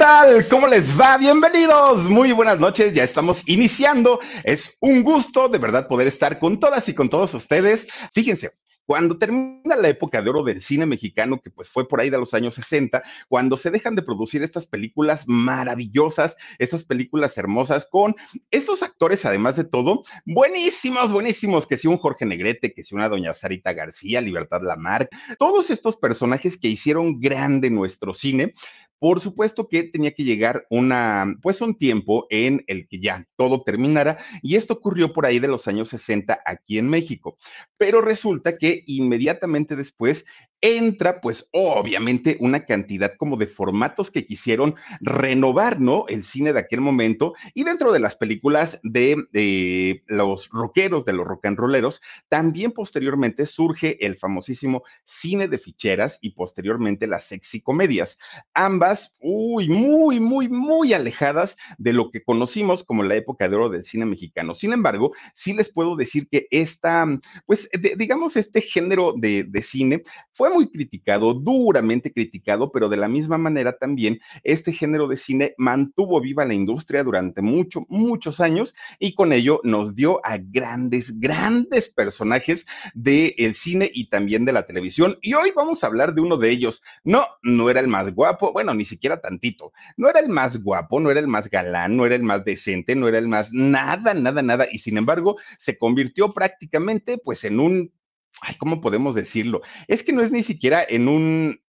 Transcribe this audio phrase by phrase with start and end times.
[0.00, 0.48] Hola, ¿qué tal?
[0.48, 1.18] ¿Cómo les va?
[1.18, 2.08] Bienvenidos.
[2.08, 2.94] Muy buenas noches.
[2.94, 4.18] Ya estamos iniciando.
[4.44, 7.86] Es un gusto de verdad poder estar con todas y con todos ustedes.
[8.14, 8.52] Fíjense,
[8.86, 12.18] cuando termina la época de oro del cine mexicano, que pues fue por ahí de
[12.18, 18.16] los años 60, cuando se dejan de producir estas películas maravillosas, estas películas hermosas con
[18.50, 23.08] estos actores, además de todo, buenísimos, buenísimos, que si un Jorge Negrete, que si una
[23.08, 28.54] doña Sarita García, Libertad Lamarck, todos estos personajes que hicieron grande nuestro cine,
[29.00, 33.62] por supuesto que tenía que llegar una, pues un tiempo en el que ya todo
[33.62, 37.36] terminara y esto ocurrió por ahí de los años 60 aquí en México.
[37.76, 40.24] Pero resulta que inmediatamente después
[40.60, 46.04] entra, pues obviamente, una cantidad como de formatos que quisieron renovar, ¿no?
[46.08, 51.26] El cine de aquel momento y dentro de las películas de, los rockeros, de los
[51.26, 57.62] rock and rolleros, también posteriormente surge el famosísimo cine de ficheras y posteriormente las sexy
[57.62, 58.18] comedias,
[58.54, 58.89] ambas,
[59.20, 63.84] uy, muy, muy, muy alejadas de lo que conocimos como la época de oro del
[63.84, 64.54] cine mexicano.
[64.54, 67.06] Sin embargo, sí les puedo decir que esta,
[67.46, 70.02] pues, digamos, este género de, de cine
[70.32, 75.54] fue muy criticado, duramente criticado, pero de la misma manera también este género de cine
[75.58, 81.18] mantuvo viva la industria durante muchos, muchos años y con ello nos dio a grandes,
[81.18, 85.18] grandes personajes del cine y también de la televisión.
[85.22, 86.82] Y hoy vamos a hablar de uno de ellos.
[87.04, 89.72] No, no era el más guapo, bueno, ni siquiera tantito.
[89.96, 92.96] No era el más guapo, no era el más galán, no era el más decente,
[92.96, 94.66] no era el más nada, nada, nada.
[94.72, 97.92] Y sin embargo, se convirtió prácticamente pues en un
[98.40, 99.60] ay, ¿cómo podemos decirlo?
[99.86, 101.60] Es que no es ni siquiera en un,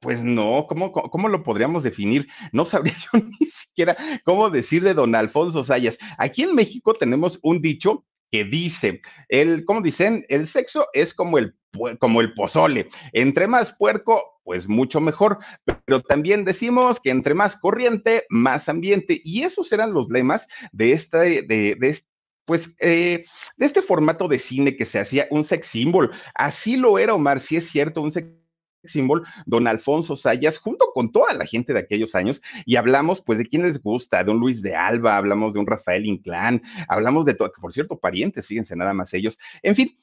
[0.00, 2.28] pues no, ¿cómo, ¿cómo, lo podríamos definir?
[2.52, 5.98] No sabría yo ni siquiera cómo decir de don Alfonso Sayas.
[6.18, 10.24] Aquí en México tenemos un dicho que dice, el, ¿cómo dicen?
[10.28, 11.56] El sexo es como el,
[11.98, 12.88] como el pozole.
[13.12, 15.38] Entre más puerco, pues mucho mejor.
[15.84, 19.20] Pero también decimos que entre más corriente, más ambiente.
[19.22, 22.08] Y esos eran los lemas de, esta, de, de, este
[22.46, 26.10] pues, eh, de este formato de cine que se hacía un sex symbol.
[26.34, 28.26] Así lo era, Omar, si es cierto, un sex
[28.82, 33.38] symbol, don Alfonso Sayas, junto con toda la gente de aquellos años, y hablamos, pues,
[33.38, 37.24] de quién les gusta, de un Luis de Alba, hablamos de un Rafael Inclán, hablamos
[37.24, 39.96] de todo, que por cierto, parientes, fíjense nada más ellos, en fin,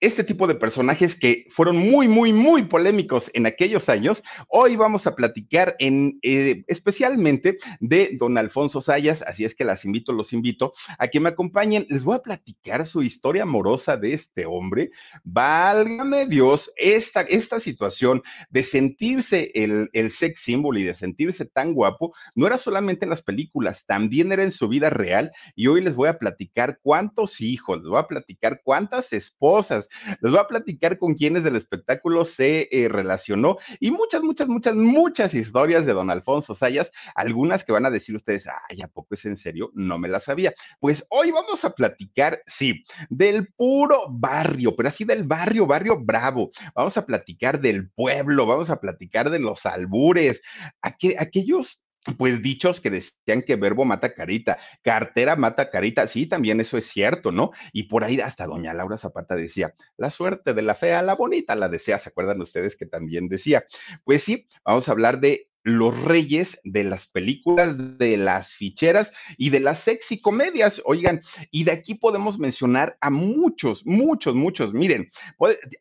[0.00, 5.06] este tipo de personajes que fueron muy, muy, muy polémicos en aquellos años, hoy vamos
[5.06, 10.32] a platicar en, eh, especialmente de don Alfonso Sayas, así es que las invito, los
[10.32, 11.86] invito a que me acompañen.
[11.88, 14.90] Les voy a platicar su historia amorosa de este hombre.
[15.24, 21.74] Válgame Dios, esta, esta situación de sentirse el, el sex symbol y de sentirse tan
[21.74, 25.32] guapo, no era solamente en las películas, también era en su vida real.
[25.56, 29.87] Y hoy les voy a platicar cuántos hijos, les voy a platicar cuántas esposas,
[30.20, 34.74] les voy a platicar con quienes del espectáculo se eh, relacionó y muchas, muchas, muchas,
[34.74, 39.14] muchas historias de don Alfonso Sayas, algunas que van a decir ustedes, ay, ¿a poco
[39.14, 39.70] es en serio?
[39.74, 40.54] No me las sabía.
[40.80, 46.50] Pues hoy vamos a platicar, sí, del puro barrio, pero así del barrio, barrio bravo.
[46.74, 50.40] Vamos a platicar del pueblo, vamos a platicar de los albures,
[50.82, 51.84] aquellos
[52.16, 56.86] pues dichos que decían que verbo mata carita, cartera mata carita, sí, también eso es
[56.86, 57.50] cierto, ¿no?
[57.72, 61.54] Y por ahí hasta doña Laura Zapata decía, la suerte de la fea, la bonita
[61.54, 63.64] la desea, ¿se acuerdan ustedes que también decía?
[64.04, 69.50] Pues sí, vamos a hablar de los reyes de las películas, de las ficheras y
[69.50, 70.80] de las sexy comedias.
[70.84, 74.72] Oigan, y de aquí podemos mencionar a muchos, muchos, muchos.
[74.72, 75.10] Miren,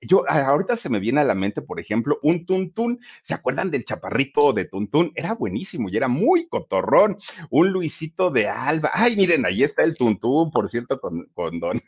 [0.02, 3.00] yo ahorita se me viene a la mente, por ejemplo, un Tuntún.
[3.22, 5.12] ¿Se acuerdan del chaparrito de Tuntún?
[5.16, 7.18] Era buenísimo y era muy cotorrón.
[7.50, 8.92] Un Luisito de Alba.
[8.94, 11.82] Ay, miren, ahí está el Tuntún, por cierto, con, con don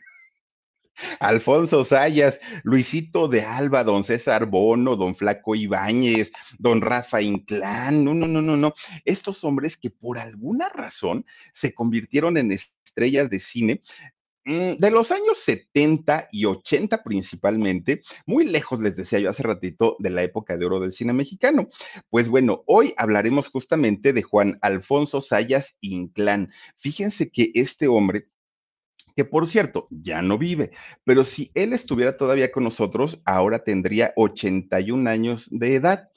[1.18, 8.14] Alfonso Sayas, Luisito de Alba, don César Bono, don Flaco Ibáñez, don Rafa Inclán, no,
[8.14, 8.74] no, no, no, no.
[9.04, 13.82] Estos hombres que por alguna razón se convirtieron en estrellas de cine
[14.44, 19.96] mm, de los años 70 y 80 principalmente, muy lejos, les decía yo hace ratito,
[19.98, 21.68] de la época de oro del cine mexicano.
[22.08, 26.52] Pues bueno, hoy hablaremos justamente de Juan Alfonso Sayas Inclán.
[26.76, 28.28] Fíjense que este hombre
[29.16, 30.70] que por cierto, ya no vive,
[31.04, 36.08] pero si él estuviera todavía con nosotros, ahora tendría 81 años de edad.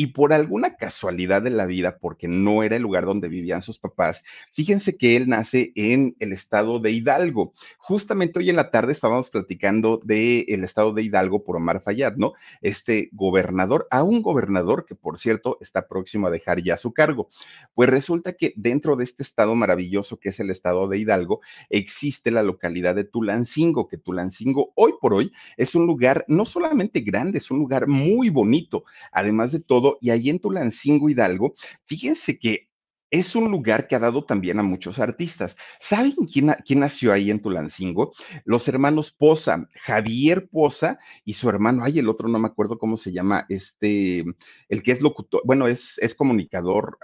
[0.00, 3.78] Y por alguna casualidad de la vida, porque no era el lugar donde vivían sus
[3.78, 7.52] papás, fíjense que él nace en el estado de Hidalgo.
[7.76, 12.16] Justamente hoy en la tarde estábamos platicando del el estado de Hidalgo por Omar Fayad,
[12.16, 12.32] ¿no?
[12.62, 17.28] Este gobernador, a un gobernador que por cierto está próximo a dejar ya su cargo.
[17.74, 22.30] Pues resulta que dentro de este estado maravilloso que es el estado de Hidalgo, existe
[22.30, 27.36] la localidad de Tulancingo, que Tulancingo hoy por hoy es un lugar no solamente grande,
[27.36, 28.84] es un lugar muy bonito.
[29.12, 31.54] Además de todo, y ahí en Tulancingo Hidalgo,
[31.86, 32.70] fíjense que
[33.10, 35.56] es un lugar que ha dado también a muchos artistas.
[35.80, 38.12] ¿Saben quién, quién, nació ahí en Tulancingo?
[38.44, 42.96] Los hermanos Poza, Javier Poza y su hermano, ay, el otro no me acuerdo cómo
[42.96, 44.24] se llama, este,
[44.68, 46.98] el que es locutor, bueno, es, es comunicador,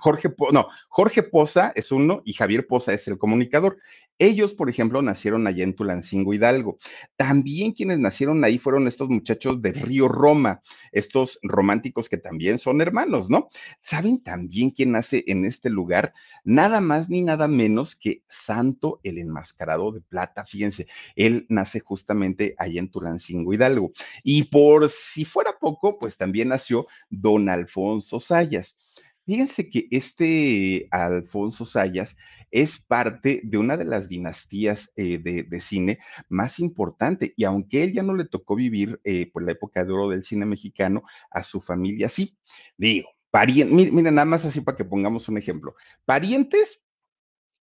[0.00, 3.78] Jorge, no, Jorge Poza es uno y Javier Poza es el comunicador.
[4.18, 6.78] Ellos, por ejemplo, nacieron allá en Tulancingo Hidalgo.
[7.16, 12.80] También quienes nacieron ahí fueron estos muchachos de Río Roma, estos románticos que también son
[12.80, 13.50] hermanos, ¿no?
[13.82, 16.14] ¿Saben también quién nace en este lugar?
[16.44, 20.44] Nada más ni nada menos que Santo el Enmascarado de Plata.
[20.46, 23.92] Fíjense, él nace justamente allá en Tulancingo Hidalgo.
[24.22, 28.78] Y por si fuera poco, pues también nació don Alfonso Sayas.
[29.26, 32.16] Fíjense que este Alfonso Sayas
[32.56, 35.98] es parte de una de las dinastías eh, de, cine
[36.30, 39.92] más importante y aunque él ya no le tocó vivir eh, por la época de
[39.92, 42.38] oro del cine mexicano, a su familia sí.
[42.78, 45.74] Digo, parientes, miren, nada más así para que pongamos un ejemplo.
[46.06, 46.85] Parientes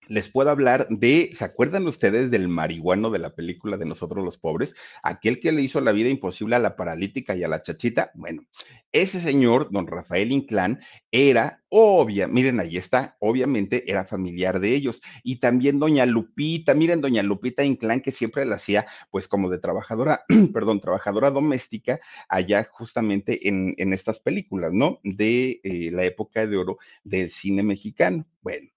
[0.08, 4.36] les puedo hablar de, ¿se acuerdan ustedes del marihuano de la película de Nosotros los
[4.36, 4.74] Pobres?
[5.02, 8.10] Aquel que le hizo la vida imposible a la paralítica y a la chachita.
[8.14, 8.44] Bueno,
[8.92, 10.80] ese señor, don Rafael Inclán,
[11.10, 15.02] era obvia, miren, ahí está, obviamente era familiar de ellos.
[15.22, 19.58] Y también doña Lupita, miren, doña Lupita Inclán, que siempre la hacía, pues como de
[19.58, 21.98] trabajadora, perdón, trabajadora doméstica,
[22.28, 25.00] allá justamente en, en estas películas, ¿no?
[25.02, 28.24] De eh, la época de oro del cine mexicano.
[28.42, 28.68] Bueno,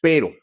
[0.00, 0.34] pero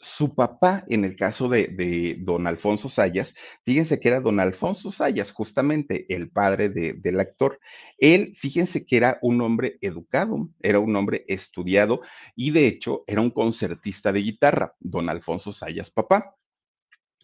[0.00, 5.30] su papá, en el caso de, don Alfonso Sayas, fíjense que era don Alfonso Sayas,
[5.30, 7.60] justamente el padre del actor.
[7.98, 12.00] Él, fíjense que era un hombre educado, era un hombre estudiado
[12.34, 16.34] y de hecho era un concertista de guitarra, don Alfonso Sayas, papá.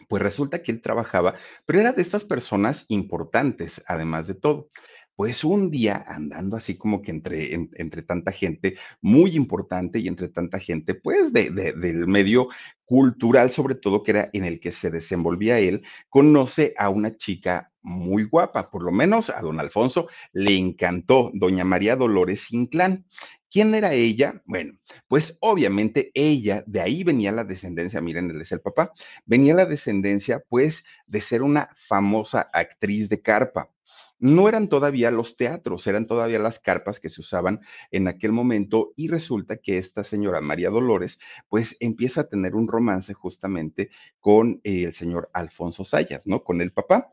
[0.08, 4.69] Pues resulta que él trabajaba, pero era de estas personas importantes, además de todo
[5.17, 10.29] pues un día andando así como que entre, entre tanta gente muy importante y entre
[10.29, 12.49] tanta gente, pues de, del medio
[12.85, 17.73] cultural, sobre todo que era en el que se desenvolvía él, conoce a una chica
[17.83, 23.07] muy guapa, por lo menos a don Alfonso le encantó, doña María Dolores Inclán.
[23.51, 24.43] ¿Quién era ella?
[24.45, 24.75] Bueno,
[25.09, 28.93] pues obviamente ella, de ahí venía la descendencia, miren, él es el papá,
[29.25, 33.71] venía la descendencia pues de ser una famosa actriz de carpa
[34.19, 37.61] no eran todavía los teatros, eran todavía las carpas que se usaban
[37.91, 41.19] en aquel momento y resulta que esta señora María Dolores
[41.49, 46.43] pues empieza a tener un romance justamente con el señor Alfonso Sayas, ¿no?
[46.44, 47.13] Con el papá.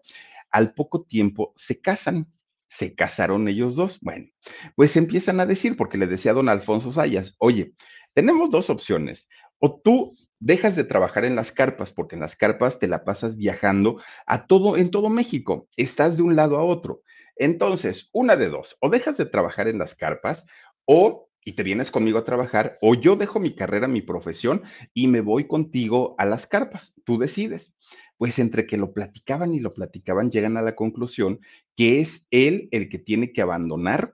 [0.50, 2.32] Al poco tiempo se casan,
[2.68, 4.00] se casaron ellos dos.
[4.02, 4.28] Bueno,
[4.76, 7.74] pues empiezan a decir, porque le decía a don Alfonso Sayas, oye,
[8.14, 9.28] tenemos dos opciones.
[9.66, 13.38] O tú dejas de trabajar en las carpas, porque en las carpas te la pasas
[13.38, 15.70] viajando a todo, en todo México.
[15.78, 17.02] Estás de un lado a otro.
[17.38, 20.48] Entonces, una de dos, o dejas de trabajar en las carpas,
[20.84, 25.08] o y te vienes conmigo a trabajar, o yo dejo mi carrera, mi profesión, y
[25.08, 26.94] me voy contigo a las carpas.
[27.06, 27.78] Tú decides.
[28.18, 31.40] Pues entre que lo platicaban y lo platicaban, llegan a la conclusión
[31.78, 34.14] que es él el que tiene que abandonar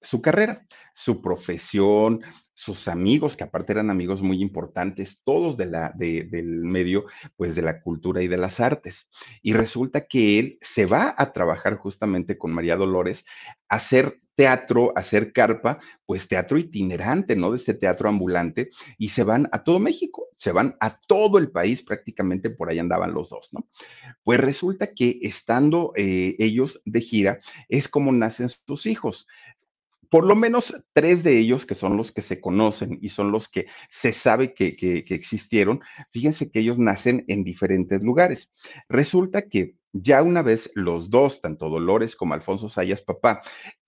[0.00, 2.22] su carrera, su profesión,
[2.60, 7.54] sus amigos, que aparte eran amigos muy importantes, todos de la, de, del medio, pues
[7.54, 9.08] de la cultura y de las artes.
[9.40, 13.24] Y resulta que él se va a trabajar justamente con María Dolores
[13.70, 17.50] a hacer teatro, hacer carpa, pues teatro itinerante, ¿no?
[17.50, 21.50] De este teatro ambulante, y se van a todo México, se van a todo el
[21.50, 23.68] país, prácticamente por ahí andaban los dos, ¿no?
[24.22, 27.40] Pues resulta que estando eh, ellos de gira,
[27.70, 29.26] es como nacen sus hijos
[30.10, 33.48] por lo menos tres de ellos, que son los que se conocen y son los
[33.48, 35.80] que se sabe que, que, existieron,
[36.12, 38.52] fíjense que ellos nacen en diferentes lugares.
[38.88, 43.40] Resulta que ya una vez los dos, tanto Dolores como Alfonso Sayas papá,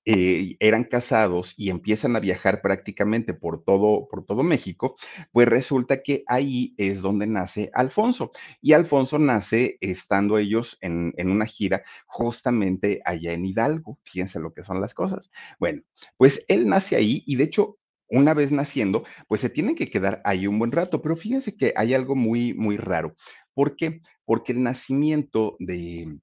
[0.04, 4.96] eh, eran casados y empiezan a viajar prácticamente por todo, por todo México,
[5.32, 8.32] pues resulta que ahí es donde nace Alfonso.
[8.60, 13.98] Y Alfonso nace estando ellos en, en una gira justamente allá en Hidalgo.
[14.04, 15.30] Fíjense lo que son las cosas.
[15.58, 15.82] Bueno,
[16.16, 17.78] pues él nace ahí y de hecho
[18.12, 21.72] una vez naciendo, pues se tienen que quedar ahí un buen rato, pero fíjense que
[21.74, 23.16] hay algo muy, muy raro.
[23.54, 24.02] ¿Por qué?
[24.26, 26.18] Porque el nacimiento de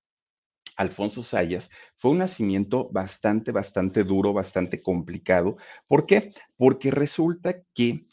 [0.80, 5.58] Alfonso Sayas fue un nacimiento bastante, bastante duro, bastante complicado.
[5.88, 6.32] ¿Por qué?
[6.56, 8.08] Porque resulta que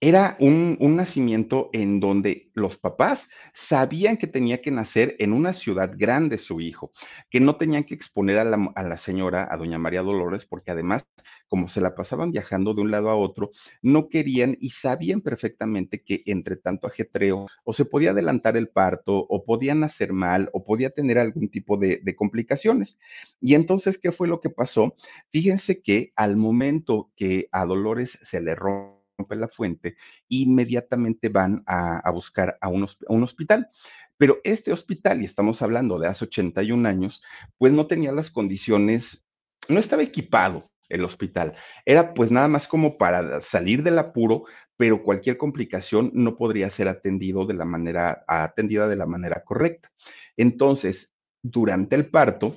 [0.00, 5.52] era un, un, nacimiento en donde los papás sabían que tenía que nacer en una
[5.52, 6.92] ciudad grande su hijo,
[7.30, 11.06] que no tenían que exponer a la, señora, a doña María Dolores, porque además,
[11.48, 16.02] como se la pasaban viajando de un lado a otro, no querían y sabían perfectamente
[16.02, 20.64] que entre tanto ajetreo, o se podía adelantar el parto, o podían nacer mal, o
[20.64, 22.98] podía tener algún tipo de, de complicaciones.
[23.40, 24.96] Y entonces, ¿qué fue lo que pasó?
[25.30, 29.96] Fíjense que al momento que a Dolores se le rompe rompe la fuente,
[30.28, 33.70] inmediatamente van a, a buscar a un, a un, hospital.
[34.16, 37.22] Pero este hospital, y estamos hablando de hace 81 años,
[37.58, 39.24] pues no tenía las condiciones,
[39.68, 41.54] no estaba equipado el hospital.
[41.84, 44.44] Era pues nada más como para salir del apuro,
[44.76, 49.90] pero cualquier complicación no podría ser atendido de la manera, atendida de la manera correcta.
[50.36, 52.56] Entonces, durante el parto,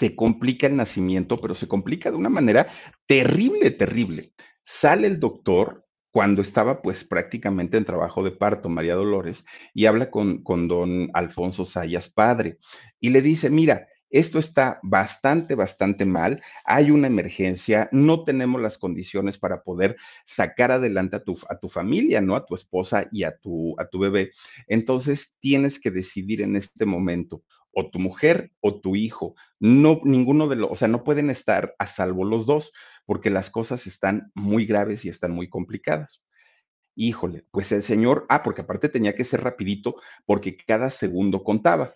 [0.00, 2.68] se complica el nacimiento, pero se complica de una manera
[3.06, 4.32] terrible, terrible.
[4.64, 10.10] Sale el doctor cuando estaba pues prácticamente en trabajo de parto, María Dolores, y habla
[10.10, 12.56] con, con don Alfonso Sayas, padre,
[12.98, 18.78] y le dice, mira, esto está bastante, bastante mal, hay una emergencia, no tenemos las
[18.78, 22.36] condiciones para poder sacar adelante a tu, a tu familia, ¿no?
[22.36, 24.32] A tu esposa y a tu, a tu bebé.
[24.66, 29.34] Entonces tienes que decidir en este momento, o tu mujer o tu hijo.
[29.58, 32.72] No, ninguno de los, o sea, no pueden estar a salvo los dos,
[33.06, 36.22] porque las cosas están muy graves y están muy complicadas.
[36.94, 39.96] Híjole, pues el señor, ah, porque aparte tenía que ser rapidito,
[40.26, 41.92] porque cada segundo contaba.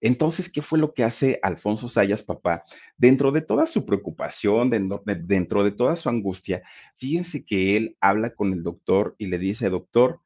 [0.00, 2.64] Entonces, ¿qué fue lo que hace Alfonso Sayas, papá?
[2.96, 6.62] Dentro de toda su preocupación, dentro de toda su angustia,
[6.96, 10.20] fíjense que él habla con el doctor y le dice, doctor,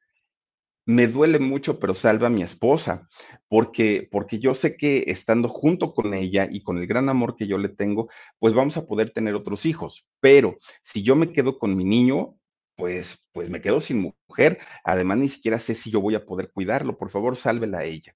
[0.86, 3.08] me duele mucho, pero salva a mi esposa,
[3.48, 7.46] porque, porque yo sé que estando junto con ella y con el gran amor que
[7.46, 10.08] yo le tengo, pues vamos a poder tener otros hijos.
[10.20, 12.36] Pero si yo me quedo con mi niño,
[12.76, 14.58] pues, pues me quedo sin mujer.
[14.84, 16.96] Además, ni siquiera sé si yo voy a poder cuidarlo.
[16.98, 18.14] Por favor, sálvela a ella.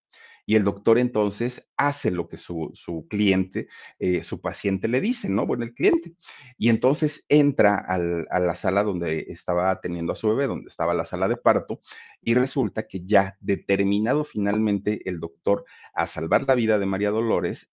[0.51, 3.69] Y el doctor entonces hace lo que su, su cliente,
[4.01, 5.47] eh, su paciente le dice, ¿no?
[5.47, 6.17] Bueno, el cliente.
[6.59, 11.05] Y entonces entra a la sala donde estaba atendiendo a su bebé, donde estaba la
[11.05, 11.79] sala de parto,
[12.21, 17.73] y resulta que ya determinado finalmente el doctor a salvar la vida de María Dolores,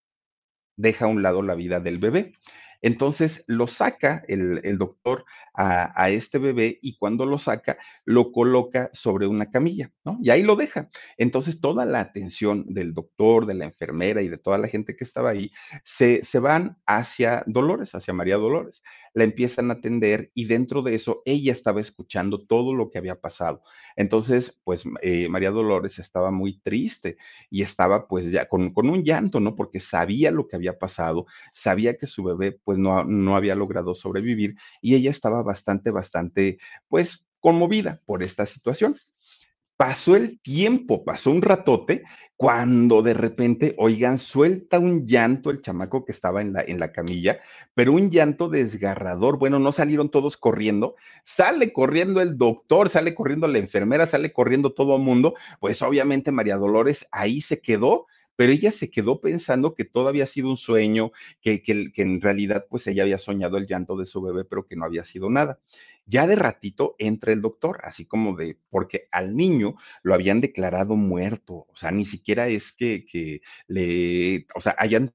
[0.76, 2.34] deja a un lado la vida del bebé.
[2.82, 8.32] Entonces lo saca el, el doctor a, a, este bebé y cuando lo saca lo
[8.32, 10.18] coloca sobre una camilla, ¿no?
[10.22, 10.90] Y ahí lo deja.
[11.18, 15.04] Entonces toda la atención del doctor, de la enfermera y de toda la gente que
[15.04, 15.52] estaba ahí
[15.84, 18.84] se, se van hacia Dolores, hacia María Dolores.
[19.14, 23.20] La empiezan a atender y dentro de eso ella estaba escuchando todo lo que había
[23.20, 23.64] pasado.
[23.96, 27.18] Entonces, pues eh, María Dolores estaba muy triste
[27.50, 29.56] y estaba pues ya con, con un llanto, ¿no?
[29.56, 33.94] Porque sabía lo que había pasado, sabía que su bebé pues no, no había logrado
[33.94, 36.58] sobrevivir y ella estaba bastante, bastante,
[36.90, 38.94] pues conmovida por esta situación.
[39.78, 42.04] Pasó el tiempo, pasó un ratote,
[42.36, 46.92] cuando de repente, oigan, suelta un llanto el chamaco que estaba en la, en la
[46.92, 47.40] camilla,
[47.74, 49.40] pero un llanto desgarrador.
[49.40, 54.74] Bueno, no salieron todos corriendo, sale corriendo el doctor, sale corriendo la enfermera, sale corriendo
[54.74, 55.36] todo el mundo.
[55.62, 58.08] Pues obviamente María Dolores ahí se quedó
[58.38, 62.68] pero ella se quedó pensando que todo había sido un sueño, que, que, en realidad
[62.70, 65.60] pues ella había soñado el llanto de su bebé, pero que no había sido nada.
[66.06, 70.96] Ya de ratito entra el doctor, así como de, porque al niño lo habían declarado
[70.96, 75.14] muerto, o sea, ni siquiera es que, que le, o sea, hayan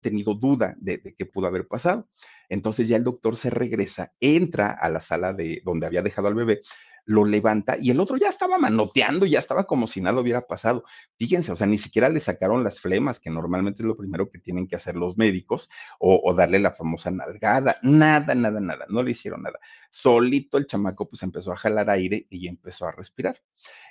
[0.00, 2.08] tenido duda de, de qué pudo haber pasado.
[2.50, 6.34] Entonces ya el doctor se regresa, entra a la sala de donde había dejado al
[6.34, 6.62] bebé
[7.08, 10.84] lo levanta y el otro ya estaba manoteando, ya estaba como si nada hubiera pasado.
[11.16, 14.38] Fíjense, o sea, ni siquiera le sacaron las flemas, que normalmente es lo primero que
[14.38, 17.76] tienen que hacer los médicos, o, darle la famosa nalgada.
[17.82, 19.58] Nada, nada, nada, no le hicieron nada.
[19.90, 23.40] Solito el chamaco pues empezó a jalar aire y empezó a respirar.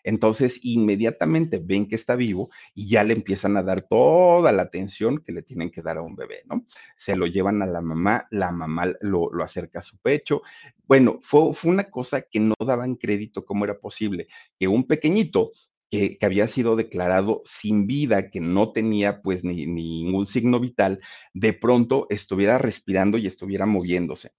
[0.04, 5.20] Entonces, inmediatamente ven que está vivo y ya le empiezan a dar toda la atención
[5.20, 6.66] que le tienen que dar a un bebé, ¿no?
[6.98, 10.42] Se lo llevan a la mamá, la mamá lo, lo acerca a su pecho.
[10.86, 15.52] Bueno, fue, fue una cosa que no daban crédito cómo era posible que un pequeñito
[15.90, 21.00] que, había sido declarado sin vida, que no tenía pues ni, ni, ningún signo vital,
[21.34, 24.32] de pronto estuviera respirando y estuviera moviéndose.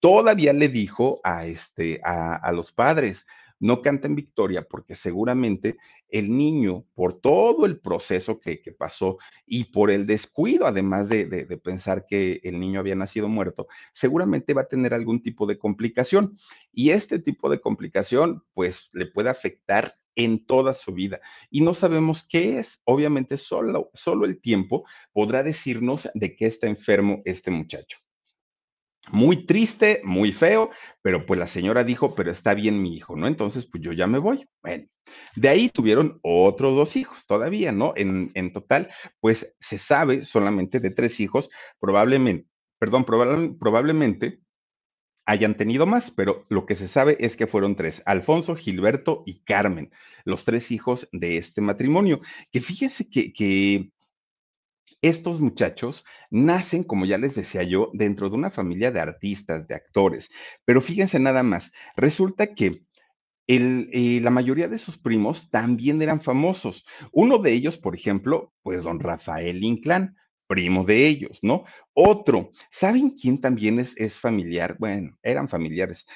[0.00, 3.26] Todavía le dijo a, este, a los padres,
[3.58, 5.76] no canten victoria porque seguramente
[6.08, 11.24] el niño, por todo el proceso que, que pasó y por el descuido, además de,
[11.24, 15.46] de, de, pensar que el niño había nacido muerto, seguramente va a tener algún tipo
[15.46, 16.38] de complicación.
[16.72, 21.20] Y este tipo de complicación, pues, le puede afectar en toda su vida.
[21.50, 22.82] Y no sabemos qué es.
[22.84, 27.98] Obviamente, solo, solo el tiempo podrá decirnos de qué está enfermo este muchacho.
[29.12, 30.70] Muy triste, muy feo,
[31.02, 33.26] pero pues la señora dijo, pero está bien mi hijo, ¿no?
[33.28, 34.48] Entonces, pues yo ya me voy.
[34.62, 34.86] Bueno,
[35.36, 37.92] de ahí tuvieron otros dos hijos todavía, ¿no?
[37.96, 38.88] En, en total,
[39.20, 41.48] pues se sabe solamente de tres hijos,
[41.78, 42.48] probablemente,
[42.78, 44.40] perdón, probable, probablemente
[45.26, 49.40] hayan tenido más, pero lo que se sabe es que fueron tres, Alfonso, Gilberto y
[49.40, 49.92] Carmen,
[50.24, 52.20] los tres hijos de este matrimonio,
[52.52, 53.90] que fíjese que, que
[55.02, 59.74] estos muchachos nacen, como ya les decía yo, dentro de una familia de artistas, de
[59.74, 60.30] actores.
[60.64, 62.82] Pero fíjense nada más, resulta que
[63.48, 66.84] eh, la mayoría de sus primos también eran famosos.
[67.12, 70.16] Uno de ellos, por ejemplo, pues don Rafael Inclán,
[70.48, 71.64] primo de ellos, ¿no?
[71.92, 74.76] Otro, ¿saben quién también es, es familiar?
[74.78, 76.06] Bueno, eran familiares.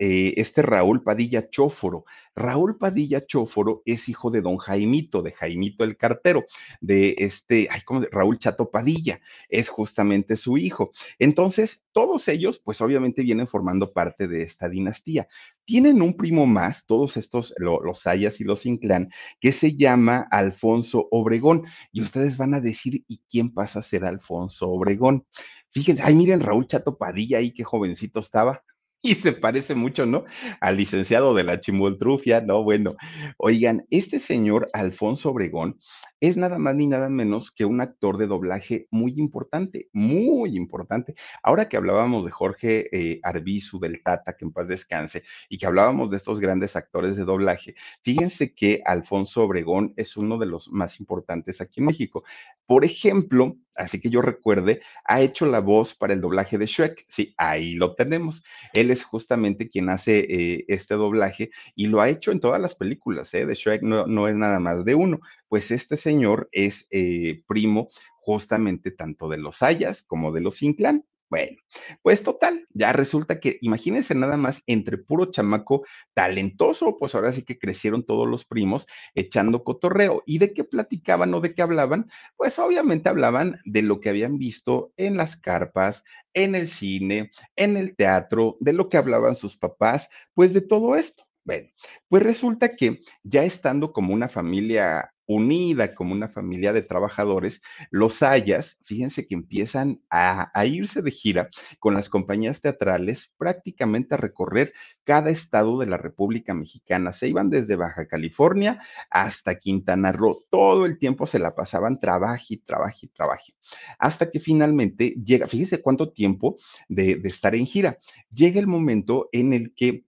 [0.00, 2.06] Eh, este Raúl Padilla Chóforo.
[2.34, 6.46] Raúl Padilla Chóforo es hijo de don Jaimito, de Jaimito el cartero,
[6.80, 8.00] de este, ay, ¿cómo?
[8.10, 10.92] Raúl Chato Padilla, es justamente su hijo.
[11.18, 15.28] Entonces, todos ellos, pues obviamente vienen formando parte de esta dinastía.
[15.66, 20.26] Tienen un primo más, todos estos, lo, los Sayas y los Inclán, que se llama
[20.30, 21.64] Alfonso Obregón.
[21.92, 25.26] Y ustedes van a decir, ¿y quién pasa a ser Alfonso Obregón?
[25.68, 28.62] Fíjense, ay, miren, Raúl Chato Padilla ahí, qué jovencito estaba
[29.06, 30.24] y se parece mucho, ¿no?
[30.60, 32.64] Al licenciado de la chimoltrufia, ¿no?
[32.64, 32.96] Bueno,
[33.38, 35.78] oigan, este señor Alfonso Obregón
[36.20, 41.14] es nada más ni nada menos que un actor de doblaje muy importante, muy importante.
[41.42, 45.66] Ahora que hablábamos de Jorge eh, Arbizu del Tata, que en paz descanse, y que
[45.66, 50.68] hablábamos de estos grandes actores de doblaje, fíjense que Alfonso Obregón es uno de los
[50.72, 52.24] más importantes aquí en México.
[52.66, 57.06] Por ejemplo, así que yo recuerde, ha hecho la voz para el doblaje de Shrek.
[57.08, 58.42] Sí, ahí lo tenemos.
[58.72, 62.74] Él es justamente quien hace eh, este doblaje y lo ha hecho en todas las
[62.74, 63.46] películas ¿eh?
[63.46, 65.20] de Shrek, no, es nada más de uno.
[65.48, 67.88] Pues este señor es eh, primo
[68.20, 71.04] justamente tanto de los Ayas como de los Inclán.
[71.30, 71.56] Bueno,
[72.02, 75.84] pues total, ya resulta que, imagínense nada más, entre puro chamaco
[76.14, 80.22] talentoso, pues ahora sí que crecieron todos los primos echando cotorreo.
[80.24, 82.08] ¿Y de qué platicaban o de qué hablaban?
[82.36, 87.76] Pues obviamente hablaban de lo que habían visto en las carpas, en el cine, en
[87.76, 91.24] el teatro, de lo que hablaban sus papás, pues de todo esto.
[91.44, 91.68] Bueno,
[92.08, 98.22] pues resulta que ya estando como una familia unida como una familia de trabajadores, los
[98.22, 104.18] Hayas, fíjense que empiezan a, a, irse de gira con las compañías teatrales prácticamente a
[104.18, 104.72] recorrer
[105.04, 107.12] cada estado de la República Mexicana.
[107.12, 110.44] Se iban desde Baja California hasta Quintana Roo.
[110.50, 113.54] Todo el tiempo se la pasaban trabaje y trabaje y trabaje.
[113.98, 116.56] Hasta que finalmente llega, fíjense cuánto tiempo
[116.88, 117.98] de, de estar en gira.
[118.30, 120.04] Llega el momento en el que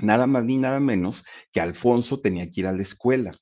[0.00, 3.32] nada más ni nada menos que Alfonso tenía que ir a la escuela.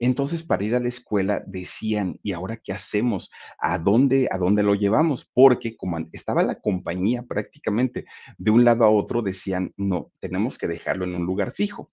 [0.00, 3.30] Entonces, para ir a la escuela decían, ¿y ahora qué hacemos?
[3.58, 5.30] ¿A dónde, a dónde lo llevamos?
[5.32, 8.06] Porque como estaba la compañía prácticamente
[8.38, 11.92] de un lado a otro, decían, no, tenemos que dejarlo en un lugar fijo.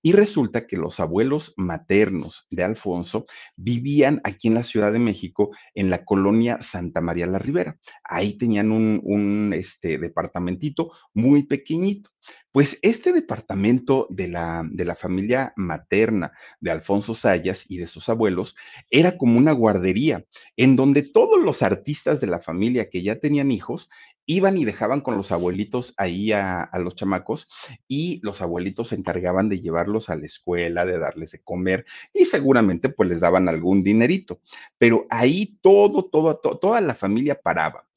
[0.00, 5.50] Y resulta que los abuelos maternos de Alfonso vivían aquí en la Ciudad de México,
[5.74, 7.76] en la colonia Santa María la Ribera.
[8.04, 12.10] Ahí tenían un, un este, departamentito muy pequeñito.
[12.52, 18.08] Pues este departamento de la, de la familia materna de Alfonso Sayas y de sus
[18.08, 18.56] abuelos
[18.90, 20.24] era como una guardería
[20.56, 23.88] en donde todos los artistas de la familia que ya tenían hijos
[24.26, 27.48] iban y dejaban con los abuelitos ahí a, los chamacos
[27.88, 32.26] y los abuelitos se encargaban de llevarlos a la escuela, de darles de comer y
[32.26, 34.42] seguramente pues les daban algún dinerito.
[34.76, 37.87] Pero ahí todo, todo, todo toda la familia paraba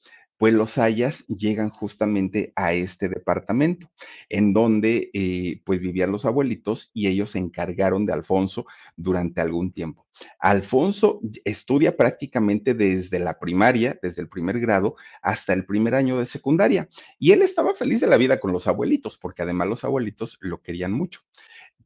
[0.41, 3.91] pues los Ayas llegan justamente a este departamento,
[4.27, 9.71] en donde eh, pues vivían los abuelitos y ellos se encargaron de Alfonso durante algún
[9.71, 10.07] tiempo.
[10.39, 16.25] Alfonso estudia prácticamente desde la primaria, desde el primer grado, hasta el primer año de
[16.25, 16.89] secundaria.
[17.19, 20.63] Y él estaba feliz de la vida con los abuelitos, porque además los abuelitos lo
[20.63, 21.21] querían mucho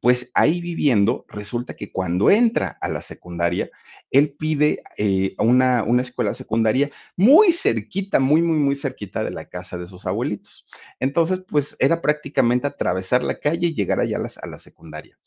[0.05, 3.71] pues ahí viviendo, resulta que cuando entra a la secundaria,
[4.11, 9.45] él pide eh, una, una, escuela secundaria muy cerquita, muy, muy, muy cerquita de la
[9.45, 10.67] casa de sus abuelitos.
[10.99, 15.17] Entonces, pues era prácticamente atravesar la calle y llegar allá a la, a la secundaria.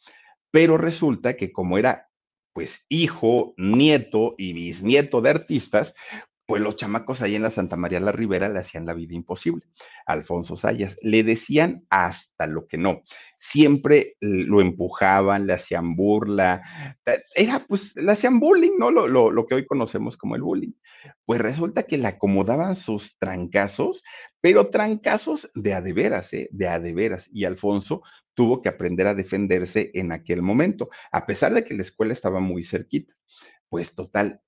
[0.52, 2.08] Pero resulta que como era
[2.52, 5.96] pues hijo, nieto y bisnieto de artistas,
[6.48, 9.66] pues los chamacos ahí en la Santa María la Ribera le hacían la vida imposible.
[10.06, 13.02] Alfonso Sayas, le decían hasta lo que no.
[13.38, 16.62] Siempre lo empujaban, le hacían burla,
[17.34, 18.90] era pues, le hacían bullying, ¿no?
[18.90, 20.72] Lo, lo, lo que hoy conocemos como el bullying.
[21.26, 24.02] Pues resulta que le acomodaban sus trancazos,
[24.40, 26.48] pero trancazos de a de veras, ¿eh?
[26.50, 27.28] De a de veras.
[27.30, 28.00] Y Alfonso
[28.32, 32.40] tuvo que aprender a defenderse en aquel momento, a pesar de que la escuela estaba
[32.40, 33.12] muy cerquita.
[33.68, 34.40] Pues total,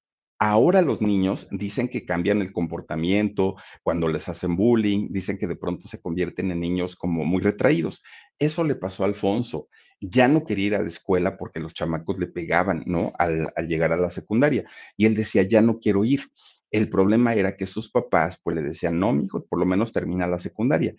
[0.42, 5.55] Ahora los niños dicen que cambian el comportamiento cuando les hacen bullying, dicen que de
[5.55, 8.03] pronto se convierten en niños como muy retraídos.
[8.38, 9.68] Eso le pasó a Alfonso.
[10.00, 13.12] Ya no quería ir a la escuela porque los chamacos le pegaban, ¿no?
[13.18, 14.64] Al, llegar a la secundaria.
[14.96, 16.22] Y él decía, ya no quiero ir.
[16.70, 20.26] El problema era que sus papás pues le decían, no, hijo, por lo menos termina
[20.26, 20.94] la secundaria.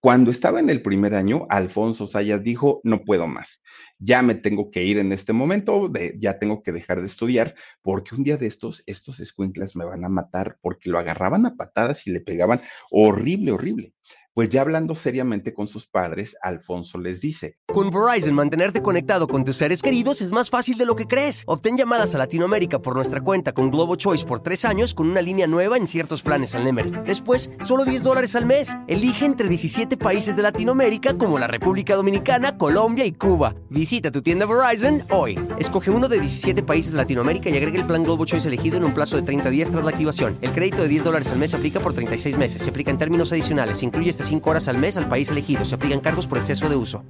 [0.00, 3.62] Cuando estaba en el primer año, Alfonso Sayas dijo, no puedo más,
[3.98, 7.54] ya me tengo que ir en este momento, de, ya tengo que dejar de estudiar,
[7.82, 11.56] porque un día de estos, estos escuinclas me van a matar, porque lo agarraban a
[11.56, 13.94] patadas y le pegaban horrible, horrible.
[14.36, 19.46] Pues ya hablando seriamente con sus padres, Alfonso les dice, Con Verizon mantenerte conectado con
[19.46, 21.42] tus seres queridos es más fácil de lo que crees.
[21.46, 25.22] Obtén llamadas a Latinoamérica por nuestra cuenta con Globo Choice por tres años con una
[25.22, 26.90] línea nueva en ciertos planes al Nemery.
[27.06, 28.76] Después, solo 10 dólares al mes.
[28.88, 33.54] Elige entre 17 países de Latinoamérica como la República Dominicana, Colombia y Cuba.
[33.70, 35.40] Visita tu tienda Verizon hoy.
[35.58, 38.84] Escoge uno de 17 países de Latinoamérica y agrega el plan Globo Choice elegido en
[38.84, 40.36] un plazo de 30 días tras la activación.
[40.42, 42.60] El crédito de 10 dólares al mes se aplica por 36 meses.
[42.60, 43.78] Se aplica en términos adicionales.
[43.78, 45.64] Se incluye este 5 horas al mes al país elegido.
[45.64, 47.04] Se aplican cargos por exceso de uso.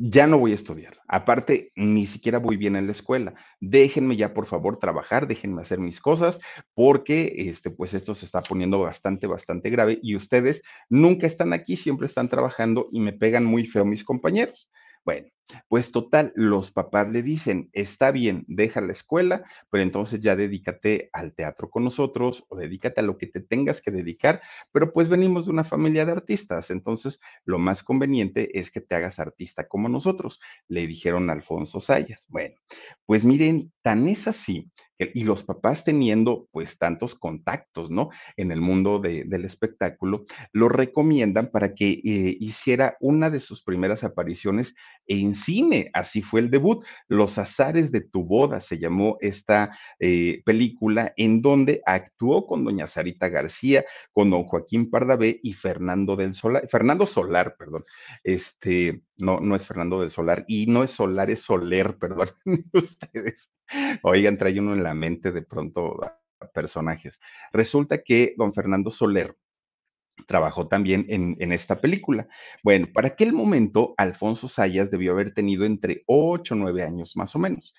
[0.00, 0.96] Ya no voy a estudiar.
[1.08, 3.34] Aparte, ni siquiera voy bien en la escuela.
[3.60, 6.38] Déjenme ya, por favor, trabajar, déjenme hacer mis cosas,
[6.72, 11.76] porque este, pues esto se está poniendo bastante, bastante grave y ustedes nunca están aquí,
[11.76, 14.70] siempre están trabajando y me pegan muy feo mis compañeros.
[15.08, 15.28] Bueno,
[15.68, 21.08] pues total, los papás le dicen, está bien, deja la escuela, pero entonces ya dedícate
[21.14, 25.08] al teatro con nosotros o dedícate a lo que te tengas que dedicar, pero pues
[25.08, 29.66] venimos de una familia de artistas, entonces lo más conveniente es que te hagas artista
[29.66, 32.26] como nosotros, le dijeron Alfonso Sayas.
[32.28, 32.56] Bueno,
[33.06, 38.10] pues miren, tan es así y los papás teniendo pues tantos contactos, ¿no?
[38.36, 44.04] En el mundo del espectáculo, lo recomiendan para que eh, hiciera una de sus primeras
[44.04, 44.74] apariciones
[45.06, 45.90] en cine.
[45.92, 46.84] Así fue el debut.
[47.08, 52.86] Los azares de tu boda se llamó esta eh, película en donde actuó con doña
[52.86, 57.84] Sarita García, con don Joaquín Pardavé y Fernando del Solar, Fernando Solar, perdón.
[58.24, 62.30] Este, no, no es Fernando del Solar y no es Solar, es Soler, perdón
[62.72, 63.50] ustedes.
[64.02, 65.98] Oigan, trae uno en la mente de pronto
[66.54, 67.20] personajes.
[67.52, 69.36] Resulta que don Fernando Soler
[70.26, 72.28] trabajó también en, en, esta película.
[72.62, 77.34] Bueno, para aquel momento, Alfonso Sayas debió haber tenido entre 8 o 9 años más
[77.36, 77.74] o menos,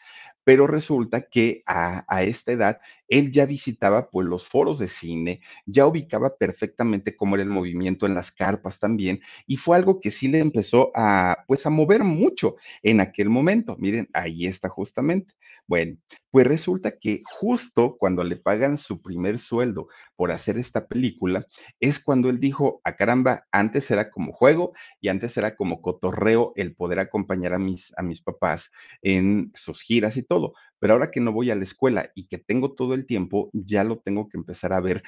[0.49, 5.41] pero resulta que a, a, esta edad él ya visitaba pues los foros de cine,
[5.67, 10.09] ya ubicaba perfectamente cómo era el movimiento en las carpas también, y fue algo que
[10.09, 13.75] sí le empezó a pues a mover mucho en aquel momento.
[13.77, 15.35] Miren, ahí está justamente.
[15.67, 15.97] Bueno,
[16.31, 21.45] pues resulta que justo cuando le pagan su primer sueldo por hacer esta película,
[21.79, 25.81] es cuando él dijo, a ah, caramba, antes era como juego y antes era como
[25.81, 30.38] cotorreo el poder acompañar a mis, a mis papás en sus giras y todo,
[30.79, 33.83] pero ahora que no voy a la escuela y que tengo todo el tiempo, ya
[33.83, 35.03] lo tengo que empezar a ver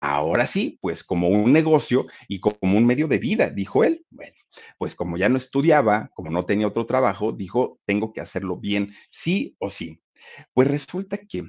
[0.00, 4.04] ahora sí, pues como un negocio y como un medio de vida, dijo él.
[4.10, 4.34] Bueno,
[4.78, 8.92] pues como ya no estudiaba, como no tenía otro trabajo, dijo, tengo que hacerlo bien,
[9.10, 10.00] sí o sí.
[10.52, 11.44] Pues resulta que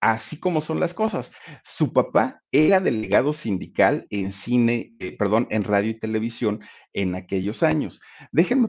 [0.00, 1.32] así como son las cosas.
[1.64, 6.60] Su papá era delegado sindical en cine, eh, perdón, en radio y televisión
[6.92, 8.00] en aquellos años.
[8.32, 8.68] Déjenme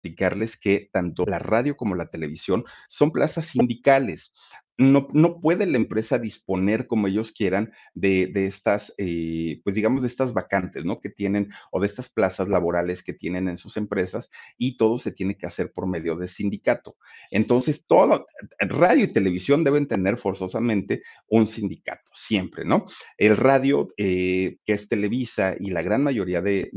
[0.00, 4.34] platicarles que tanto la radio como la televisión son plazas sindicales
[4.78, 10.02] no, no puede la empresa disponer como ellos quieran de, de estas, eh, pues digamos,
[10.02, 11.00] de estas vacantes, ¿no?
[11.00, 15.10] Que tienen o de estas plazas laborales que tienen en sus empresas y todo se
[15.10, 16.96] tiene que hacer por medio de sindicato.
[17.32, 18.26] Entonces, todo,
[18.60, 22.86] radio y televisión deben tener forzosamente un sindicato, siempre, ¿no?
[23.16, 26.70] El radio, eh, que es Televisa y la gran mayoría de,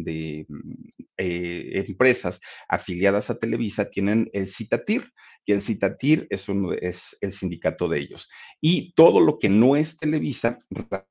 [1.17, 5.11] eh, empresas afiliadas a Televisa tienen el CITATIR,
[5.45, 8.29] que el CITATIR es, el sindicato de ellos.
[8.59, 10.57] Y todo lo que no es Televisa,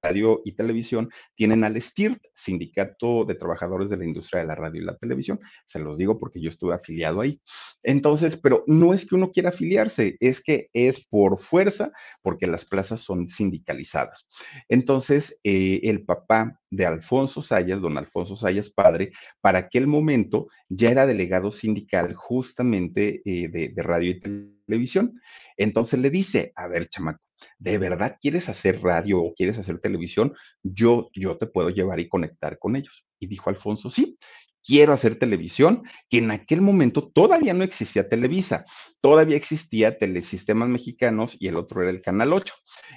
[0.02, 4.82] radio y televisión, tienen al STIR, Sindicato de Trabajadores de la Industria de la Radio
[4.82, 5.40] y la Televisión.
[5.66, 7.40] Se los digo porque yo estuve afiliado ahí.
[7.82, 12.64] Entonces, pero no es que uno quiera afiliarse, es que es por fuerza, porque las
[12.64, 14.28] plazas son sindicalizadas.
[14.68, 20.90] Entonces, eh, el papá de Alfonso Sayas, don Alfonso Sayas padre, para aquel momento ya
[20.90, 25.20] era delegado sindical justamente eh, de, de radio y televisión.
[25.56, 27.20] Entonces le dice, a ver, chamaco,
[27.58, 30.34] ¿de verdad quieres hacer radio o quieres hacer televisión?
[30.62, 33.06] Yo, yo te puedo llevar y conectar con ellos.
[33.18, 34.18] Y dijo Alfonso, sí,
[34.64, 38.64] quiero hacer televisión, que en aquel momento todavía no existía Televisa,
[39.00, 42.54] todavía existía Telesistemas Mexicanos y el otro era el Canal 8.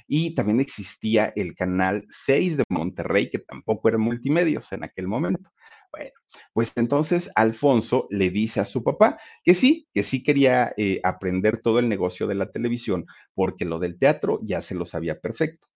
[0.07, 5.51] Y también existía el Canal 6 de Monterrey, que tampoco era multimedios en aquel momento.
[5.91, 6.11] Bueno,
[6.53, 11.61] pues entonces Alfonso le dice a su papá que sí, que sí quería eh, aprender
[11.61, 15.67] todo el negocio de la televisión, porque lo del teatro ya se lo sabía perfecto.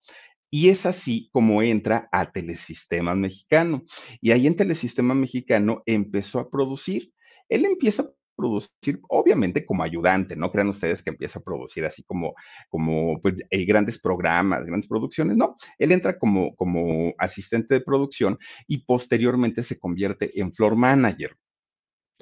[0.49, 3.83] Y es así como entra a Telesistema Mexicano.
[4.21, 7.11] Y ahí en Telesistema Mexicano empezó a producir.
[7.49, 12.03] Él empieza a producir, obviamente como ayudante, no crean ustedes que empieza a producir así
[12.03, 12.35] como,
[12.69, 18.37] como pues, eh, grandes programas, grandes producciones, no, él entra como, como asistente de producción
[18.67, 21.35] y posteriormente se convierte en floor manager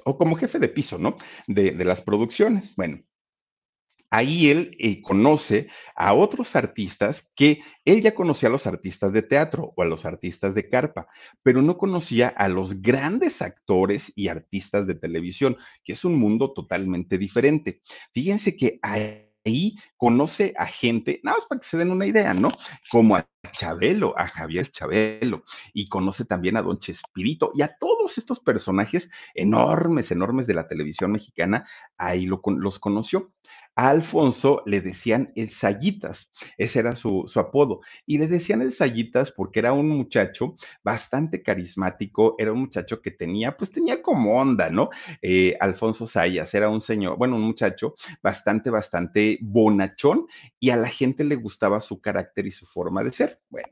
[0.04, 1.16] o como jefe de piso, ¿no?
[1.46, 2.74] De, de las producciones.
[2.76, 3.02] Bueno,
[4.16, 9.20] ahí él eh, conoce a otros artistas que él ya conocía a los artistas de
[9.20, 11.06] teatro o a los artistas de carpa,
[11.42, 16.54] pero no conocía a los grandes actores y artistas de televisión, que es un mundo
[16.54, 17.82] totalmente diferente.
[18.12, 22.48] Fíjense que ahí conoce a gente, nada más para que se den una idea, ¿no?
[22.90, 28.18] Como a Chabelo, a Javier Chabelo, y conoce también a Don Chespirito y a todos
[28.18, 33.32] estos personajes enormes, enormes de la televisión mexicana, ahí lo, los conoció.
[33.78, 39.30] A Alfonso le decían el Sayitas, ese era su, apodo, y le decían el Sayitas
[39.30, 44.70] porque era un muchacho bastante carismático, era un muchacho que tenía, pues tenía como onda,
[44.70, 44.88] ¿no?
[45.20, 50.26] Eh, Alfonso Sayas era un señor, bueno, un muchacho bastante, bastante bonachón
[50.58, 53.40] y a la gente le gustaba su carácter y su forma de ser.
[53.50, 53.68] Bueno,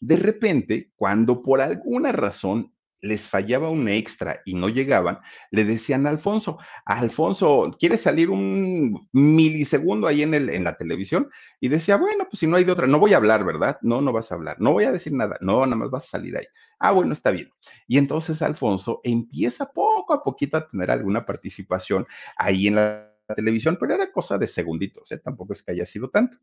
[0.00, 5.18] de repente, cuando por alguna razón les fallaba un extra y no llegaban,
[5.50, 11.30] le decían a Alfonso, Alfonso, ¿quieres salir un milisegundo ahí en, el, en la televisión?
[11.60, 13.78] Y decía, bueno, pues si no hay de otra, no voy a hablar, ¿verdad?
[13.82, 16.10] No, no vas a hablar, no voy a decir nada, no, nada más vas a
[16.10, 16.46] salir ahí.
[16.78, 17.50] Ah, bueno, está bien.
[17.86, 22.06] Y entonces Alfonso empieza poco a poquito a tener alguna participación
[22.36, 25.18] ahí en la televisión, pero era cosa de segunditos, ¿eh?
[25.18, 26.38] tampoco es que haya sido tanto.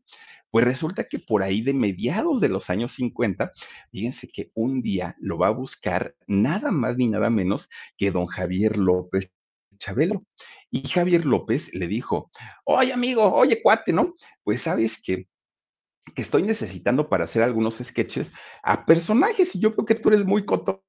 [0.50, 3.52] Pues resulta que por ahí de mediados de los años 50,
[3.90, 8.26] fíjense que un día lo va a buscar nada más ni nada menos que don
[8.26, 9.30] Javier López
[9.78, 10.24] Chabelo.
[10.70, 12.30] Y Javier López le dijo,
[12.64, 14.14] oye amigo, oye cuate, ¿no?
[14.42, 15.28] Pues sabes que
[16.14, 18.30] que estoy necesitando para hacer algunos sketches
[18.62, 20.84] a personajes y yo creo que tú eres muy coto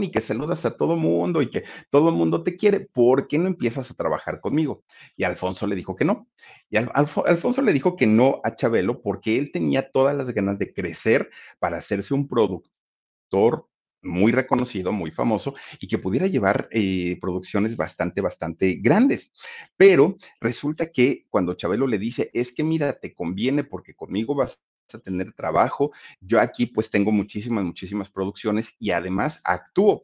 [0.00, 3.38] y que saludas a todo mundo y que todo el mundo te quiere, ¿por qué
[3.38, 4.84] no empiezas a trabajar conmigo?
[5.16, 6.28] Y Alfonso le dijo que no.
[6.68, 10.72] Y Alfonso le dijo que no a Chabelo porque él tenía todas las ganas de
[10.72, 13.68] crecer para hacerse un productor
[14.02, 19.32] muy reconocido, muy famoso y que pudiera llevar eh, producciones bastante, bastante grandes.
[19.78, 24.60] Pero resulta que cuando Chabelo le dice, es que mira, te conviene porque conmigo vas
[24.92, 25.92] a tener trabajo.
[26.20, 30.02] Yo aquí pues tengo muchísimas, muchísimas producciones y además actúo.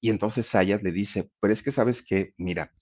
[0.00, 2.72] Y entonces Sayas le dice, pero es que sabes que, mira,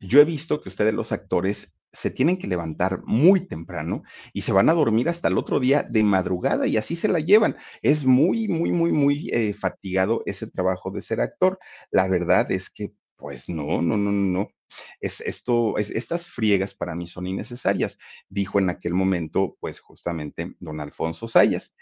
[0.00, 4.02] yo he visto que ustedes los actores se tienen que levantar muy temprano
[4.32, 7.20] y se van a dormir hasta el otro día de madrugada y así se la
[7.20, 7.56] llevan.
[7.82, 11.58] Es muy, muy, muy, muy eh, fatigado ese trabajo de ser actor.
[11.90, 14.48] La verdad es que, pues no, no, no, no.
[15.00, 20.54] Es, esto, es, estas friegas para mí son innecesarias, dijo en aquel momento, pues justamente
[20.60, 21.74] don Alfonso Sayas.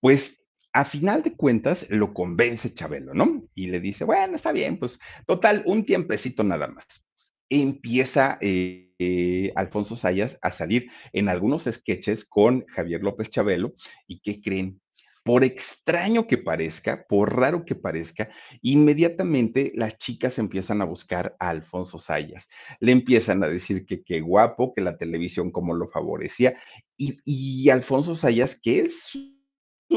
[0.00, 3.44] Pues a final de cuentas lo convence Chabelo, ¿no?
[3.54, 7.06] Y le dice, bueno, está bien, pues total, un tiempecito nada más.
[7.48, 13.74] Empieza eh, eh, Alfonso Sayas a salir en algunos sketches con Javier López Chabelo
[14.06, 14.80] y ¿qué creen?
[15.26, 18.30] Por extraño que parezca, por raro que parezca,
[18.62, 22.48] inmediatamente las chicas empiezan a buscar a Alfonso Sayas.
[22.78, 26.54] Le empiezan a decir que qué guapo, que la televisión como lo favorecía.
[26.96, 29.35] Y, y Alfonso Sayas, que es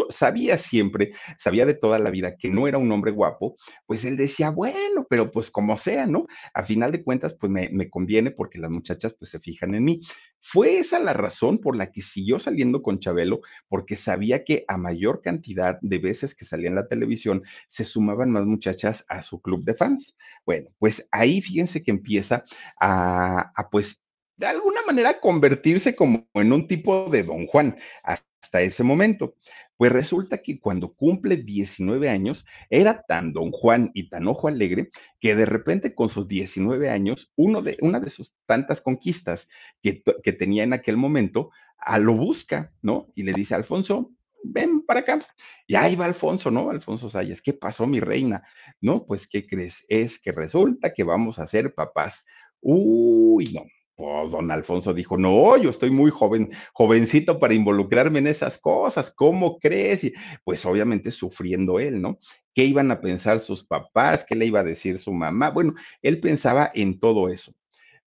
[0.09, 4.17] sabía siempre, sabía de toda la vida que no era un hombre guapo, pues él
[4.17, 6.27] decía, bueno, pero pues como sea, ¿no?
[6.53, 9.83] A final de cuentas, pues me, me, conviene porque las muchachas pues se fijan en
[9.83, 10.01] mí.
[10.39, 14.77] Fue esa la razón por la que siguió saliendo con Chabelo, porque sabía que a
[14.77, 19.41] mayor cantidad de veces que salía en la televisión, se sumaban más muchachas a su
[19.41, 20.17] club de fans.
[20.45, 22.43] Bueno, pues ahí fíjense que empieza
[22.79, 24.03] a, a pues
[24.39, 29.35] de alguna manera convertirse como en un tipo de Don Juan hasta ese momento.
[29.79, 34.89] Pues resulta que cuando cumple 19 años, era tan don Juan y tan ojo alegre
[35.21, 39.47] que de repente con sus 19 años, uno de, una de sus tantas conquistas
[39.81, 43.07] que, tenía en aquel momento, a lo busca, ¿no?
[43.15, 44.11] Y le dice, Alfonso,
[44.43, 45.19] ven para acá.
[45.65, 46.71] Y ahí va Alfonso, ¿no?
[46.71, 48.43] Alfonso Sayas, ¿qué pasó, mi reina?
[48.81, 49.85] No, pues, ¿qué crees?
[49.87, 52.25] Es que resulta que vamos a ser papás.
[52.59, 53.63] Uy, no,
[53.99, 59.11] pues don Alfonso dijo, no, yo estoy muy joven, jovencito para involucrarme en esas cosas,
[59.13, 60.09] ¿cómo crees?
[60.45, 62.17] Pues obviamente sufriendo él, ¿no?
[62.55, 64.23] ¿Qué iban a pensar sus papás?
[64.25, 65.49] ¿Qué le iba a decir su mamá?
[65.49, 67.53] Bueno, él pensaba en todo eso.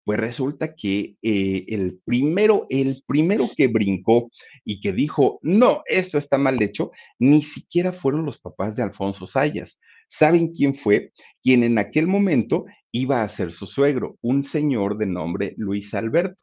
[0.03, 4.31] Pues resulta que eh, el primero, el primero que brincó
[4.65, 9.27] y que dijo, no, esto está mal hecho, ni siquiera fueron los papás de Alfonso
[9.27, 9.79] Sayas.
[10.15, 11.11] ¿Saben quién fue?
[11.43, 16.37] Quien en aquel momento iba a ser su suegro, un señor de nombre Luis Alberto.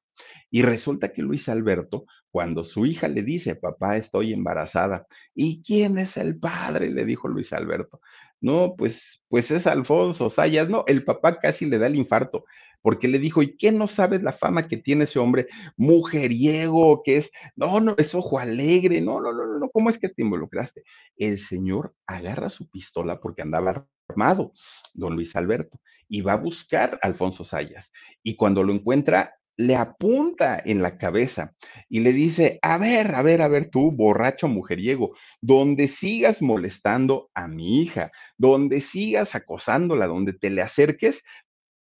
[0.49, 5.05] Y resulta que Luis Alberto, cuando su hija le dice, papá, estoy embarazada,
[5.35, 6.89] ¿y quién es el padre?
[6.89, 8.01] le dijo Luis Alberto.
[8.41, 10.67] No, pues, pues es Alfonso Sayas.
[10.67, 12.45] No, el papá casi le da el infarto,
[12.81, 17.17] porque le dijo, ¿y qué no sabes la fama que tiene ese hombre mujeriego, que
[17.17, 20.83] es, no, no, es ojo alegre, no, no, no, no, ¿cómo es que te involucraste?
[21.15, 24.53] El señor agarra su pistola porque andaba armado,
[24.93, 27.91] don Luis Alberto, y va a buscar a Alfonso Sayas.
[28.23, 31.53] Y cuando lo encuentra, le apunta en la cabeza
[31.89, 37.29] y le dice, a ver, a ver, a ver tú, borracho mujeriego, donde sigas molestando
[37.33, 41.25] a mi hija, donde sigas acosándola, donde te le acerques,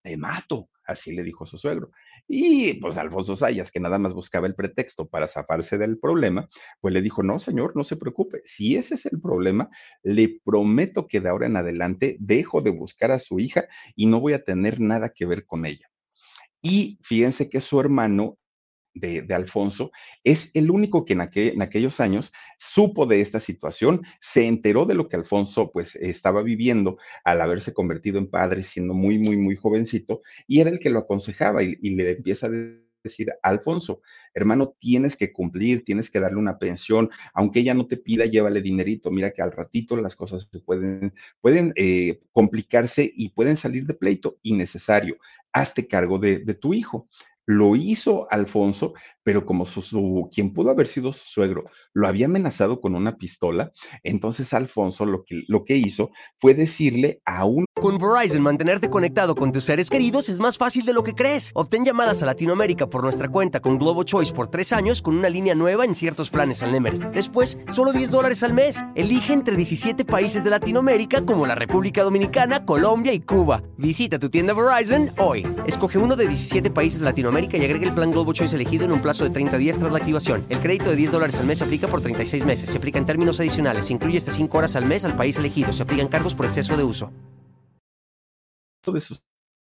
[0.01, 0.69] te mato.
[0.85, 1.91] Así le dijo su suegro.
[2.27, 6.49] Y pues Alfonso Sayas, que nada más buscaba el pretexto para zafarse del problema,
[6.81, 8.41] pues le dijo, no, señor, no se preocupe.
[8.43, 9.69] Si ese es el problema,
[10.01, 14.19] le prometo que de ahora en adelante dejo de buscar a su hija y no
[14.19, 15.89] voy a tener nada que ver con ella.
[16.61, 18.37] Y fíjense que su hermano
[18.93, 19.91] de, Alfonso,
[20.23, 24.95] es el único que en, en, aquellos años supo de esta situación, se enteró de
[24.95, 29.55] lo que Alfonso pues estaba viviendo al haberse convertido en padre siendo muy, muy, muy
[29.55, 32.51] jovencito, y era el que lo aconsejaba y, le empieza a
[33.03, 34.01] decir, Alfonso,
[34.33, 38.61] hermano, tienes que cumplir, tienes que darle una pensión, aunque ella no te pida, llévale
[38.61, 43.85] dinerito, mira que al ratito las cosas se pueden, pueden eh, complicarse y pueden salir
[43.85, 45.17] de pleito innecesario.
[45.51, 47.09] Hazte cargo de tu hijo.
[47.51, 52.79] Lo hizo Alfonso, pero como su, quien pudo haber sido su suegro lo había amenazado
[52.79, 53.71] con una pistola,
[54.03, 57.65] entonces Alfonso lo que, lo que hizo fue decirle a un...
[57.81, 61.51] Con Verizon, mantenerte conectado con tus seres queridos es más fácil de lo que crees.
[61.55, 65.29] Obtén llamadas a Latinoamérica por nuestra cuenta con Globo Choice por tres años con una
[65.29, 66.99] línea nueva en ciertos planes al Nemery.
[67.13, 68.83] Después, solo 10 dólares al mes.
[68.95, 73.63] Elige entre 17 países de Latinoamérica como la República Dominicana, Colombia y Cuba.
[73.77, 75.47] Visita tu tienda Verizon hoy.
[75.65, 78.91] Escoge uno de 17 países de Latinoamérica y agrega el plan Globo Choice elegido en
[78.91, 80.45] un plazo de 30 días tras la activación.
[80.49, 82.69] El crédito de 10 dólares al mes se aplica por 36 meses.
[82.69, 83.85] Se aplica en términos adicionales.
[83.85, 85.71] Se incluye hasta 5 horas al mes al país elegido.
[85.71, 87.11] Se aplican cargos por exceso de uso.
[88.85, 89.21] De sus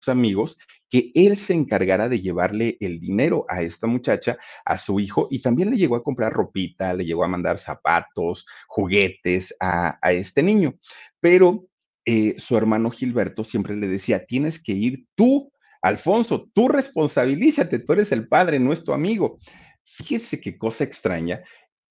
[0.07, 0.59] amigos
[0.91, 5.41] que él se encargara de llevarle el dinero a esta muchacha, a su hijo, y
[5.41, 10.43] también le llegó a comprar ropita, le llegó a mandar zapatos, juguetes a, a este
[10.43, 10.75] niño.
[11.19, 11.67] Pero
[12.05, 15.52] eh, su hermano Gilberto siempre le decía, tienes que ir tú
[15.83, 19.39] Alfonso, tú responsabilízate, tú eres el padre, no es tu amigo.
[19.85, 21.43] Fíjese qué cosa extraña.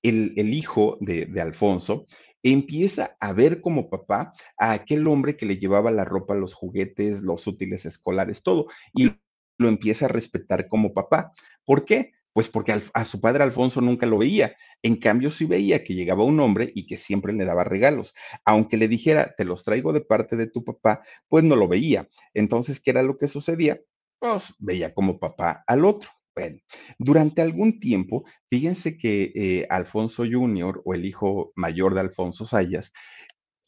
[0.01, 2.07] El, hijo de, Alfonso
[2.41, 7.21] empieza a ver como papá a aquel hombre que le llevaba la ropa, los juguetes,
[7.21, 9.11] los útiles escolares, todo, y
[9.59, 11.33] lo empieza a respetar como papá.
[11.65, 12.13] ¿Por qué?
[12.33, 14.55] Pues porque a su padre Alfonso nunca lo veía.
[14.81, 18.15] En cambio, sí veía que llegaba un hombre y que siempre le daba regalos.
[18.45, 22.07] Aunque le dijera, te los traigo de parte de tu papá, pues no lo veía.
[22.33, 23.81] Entonces, ¿qué era lo que sucedía?
[24.19, 26.09] Pues veía como papá al otro.
[26.33, 26.59] Bueno,
[26.97, 30.81] durante algún tiempo, fíjense que eh, Alfonso Jr.
[30.85, 32.93] o el hijo mayor de Alfonso Sayas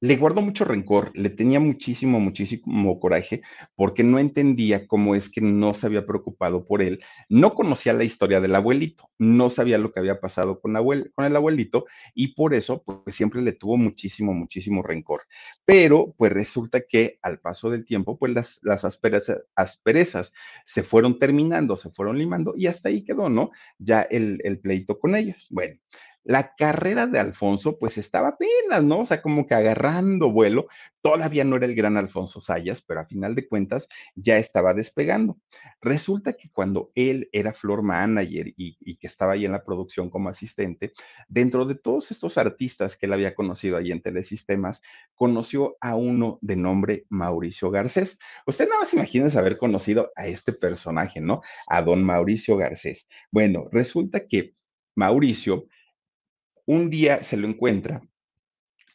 [0.03, 3.41] le guardó mucho rencor, le tenía muchísimo, muchísimo coraje
[3.73, 8.03] porque no entendía cómo es que no se había preocupado por él, no conocía la
[8.03, 12.53] historia del abuelito, no sabía lo que había pasado con, con el abuelito y por
[12.53, 15.21] eso pues siempre le tuvo muchísimo, muchísimo rencor.
[15.63, 20.33] Pero pues resulta que al paso del tiempo pues las, las asperezas, asperezas
[20.65, 23.51] se fueron terminando, se fueron limando y hasta ahí quedó, ¿no?
[23.77, 25.47] Ya el, el pleito con ellos.
[25.49, 25.79] Bueno,
[26.23, 28.99] la carrera de Alfonso, pues estaba apenas, ¿no?
[28.99, 30.67] O sea, como que agarrando vuelo.
[31.01, 35.37] Todavía no era el gran Alfonso Sayas, pero a final de cuentas ya estaba despegando.
[35.81, 40.29] Resulta que cuando él era floor manager y, que estaba ahí en la producción como
[40.29, 40.93] asistente,
[41.27, 44.81] dentro de todos estos artistas que él había conocido ahí en Telesistemas,
[45.15, 48.17] conoció a uno de nombre Mauricio Garcés.
[48.45, 51.41] Usted nada más imagina haber conocido a este personaje, ¿no?
[51.67, 53.07] A don Mauricio Garcés.
[53.31, 54.55] Bueno, resulta que
[54.95, 55.67] Mauricio
[56.65, 58.01] un día se lo encuentra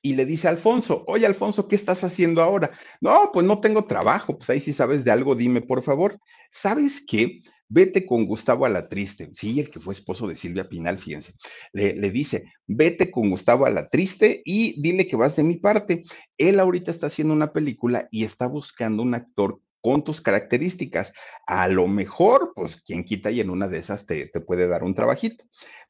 [0.02, 2.70] y le dice a Alfonso, oye Alfonso, ¿qué estás haciendo ahora?
[3.00, 6.18] No, pues no tengo trabajo, pues ahí si sabes de algo, dime por favor.
[6.50, 7.42] ¿Sabes qué?
[7.68, 11.34] Vete con Gustavo a la triste, sí, el que fue esposo de Silvia Pinal, fíjense.
[11.72, 15.56] Le, le, dice, vete con Gustavo a la triste y dile que vas de mi
[15.56, 16.04] parte.
[16.38, 21.12] Él ahorita está haciendo una película y está buscando un actor con tus características.
[21.46, 24.82] A lo mejor, pues quien quita y en una de esas te, te puede dar
[24.82, 25.44] un trabajito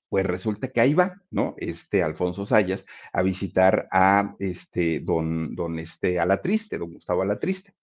[0.08, 1.54] pues resulta que ahí va, ¿no?
[1.58, 7.74] Este Alfonso Sayas a visitar a este don, don este Alatriste, don Gustavo Alatriste.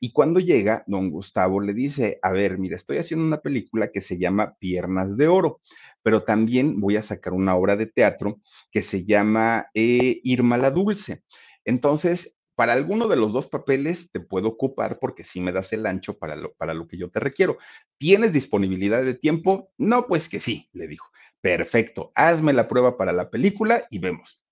[0.00, 4.00] Y cuando llega, don Gustavo le dice, a ver, mira, estoy haciendo una película que
[4.00, 5.60] se llama Piernas de Oro,
[6.02, 10.70] pero también voy a sacar una obra de teatro que se llama eh, Irma la
[10.70, 11.22] Dulce.
[11.64, 15.86] Entonces, para alguno de los dos papeles te puedo ocupar porque sí me das el
[15.86, 17.58] ancho para lo, para lo que yo te requiero.
[17.98, 19.70] ¿Tienes disponibilidad de tiempo?
[19.78, 21.08] No, pues que sí, le dijo.
[21.40, 24.42] Perfecto, hazme la prueba para la película y vemos.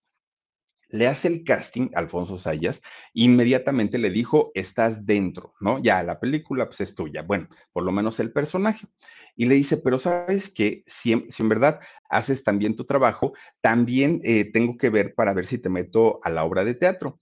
[0.88, 2.80] Le hace el casting Alfonso Sayas,
[3.12, 5.82] inmediatamente le dijo, estás dentro, ¿no?
[5.82, 8.86] Ya, la película pues es tuya, bueno, por lo menos el personaje.
[9.34, 14.44] Y le dice, pero sabes que si, en verdad haces también tu trabajo, también eh,
[14.52, 17.18] tengo que ver para ver si te meto a la obra de teatro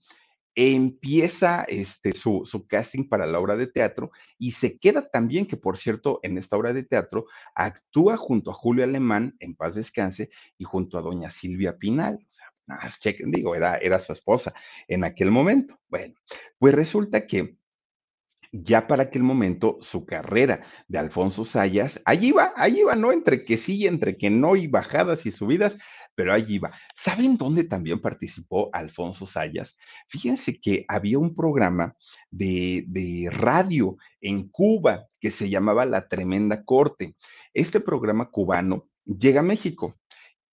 [0.55, 5.57] empieza este, su, su, casting para la obra de teatro y se queda también, que
[5.57, 10.29] por cierto, en esta obra de teatro actúa junto a Julio Alemán, en paz descanse,
[10.57, 12.19] y junto a doña Silvia Pinal.
[12.25, 12.51] O sea,
[12.99, 14.53] chequen, digo, era, era su esposa
[14.87, 15.79] en aquel momento.
[15.87, 16.15] Bueno,
[16.57, 17.57] pues resulta que
[18.63, 23.11] ya para aquel momento su carrera de Alfonso Sayas, allí va, allí va, ¿no?
[23.11, 25.77] Entre que sí, entre que no, y bajadas y subidas,
[26.15, 26.71] pero allí va.
[26.95, 29.77] ¿Saben dónde también participó Alfonso Sayas?
[30.07, 31.95] Fíjense que había un programa
[32.31, 37.15] de, de radio en Cuba que se llamaba La Tremenda Corte.
[37.53, 39.95] Este programa cubano llega a México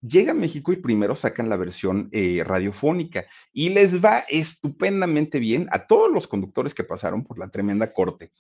[0.03, 5.69] llega a México y primero sacan la versión eh, radiofónica y les va estupendamente bien
[5.71, 8.33] a todos los conductores que pasaron por la tremenda corte.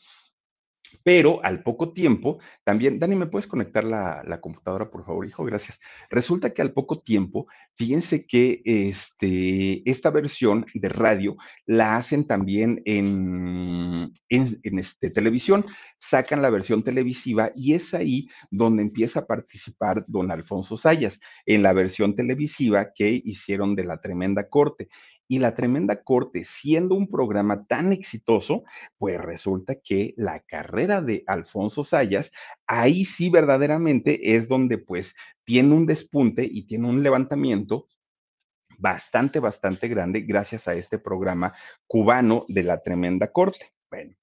[1.02, 5.44] Pero al poco tiempo, también, Dani, ¿me puedes conectar la, computadora, por favor, hijo?
[5.44, 5.80] Gracias.
[6.10, 11.36] Resulta que al poco tiempo, fíjense que este, esta versión de radio
[11.66, 15.66] la hacen también en, en, este, televisión,
[15.98, 21.62] sacan la versión televisiva y es ahí donde empieza a participar don Alfonso Sayas, en
[21.62, 24.88] la versión televisiva que hicieron de la tremenda corte
[25.32, 28.64] y la tremenda corte, siendo un programa tan exitoso,
[28.98, 32.30] pues resulta que la carrera de Alfonso Sayas,
[32.66, 37.88] ahí sí verdaderamente es donde pues tiene un despunte y tiene un levantamiento
[38.76, 41.54] bastante, bastante grande gracias a este programa
[41.86, 43.72] cubano de la tremenda corte.
[43.90, 44.14] Bueno,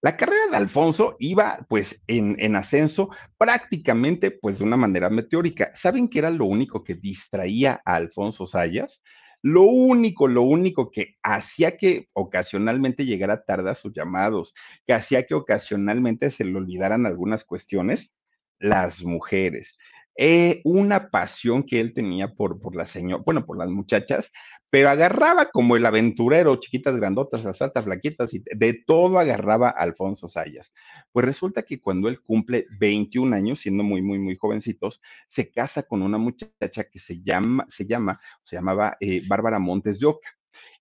[0.00, 5.72] la carrera de Alfonso iba pues en, en, ascenso prácticamente pues de una manera meteórica.
[5.74, 9.02] ¿Saben qué era lo único que distraía a Alfonso Sayas?
[9.44, 14.54] Lo único, lo único que hacía que ocasionalmente llegara tarde a sus llamados,
[14.86, 18.14] que hacía que ocasionalmente se le olvidaran algunas cuestiones,
[18.58, 19.76] las mujeres.
[20.16, 24.30] Eh, una pasión que él tenía por, por la señora, bueno, por las muchachas,
[24.70, 30.28] pero agarraba como el aventurero, chiquitas grandotas, altas, flaquitas, y de todo agarraba a Alfonso
[30.28, 30.72] Sayas.
[31.10, 35.82] Pues resulta que cuando él cumple 21 años, siendo muy, muy, muy jovencitos, se casa
[35.82, 40.28] con una muchacha que se llama, se llama, se llamaba eh, Bárbara Montes de Oca.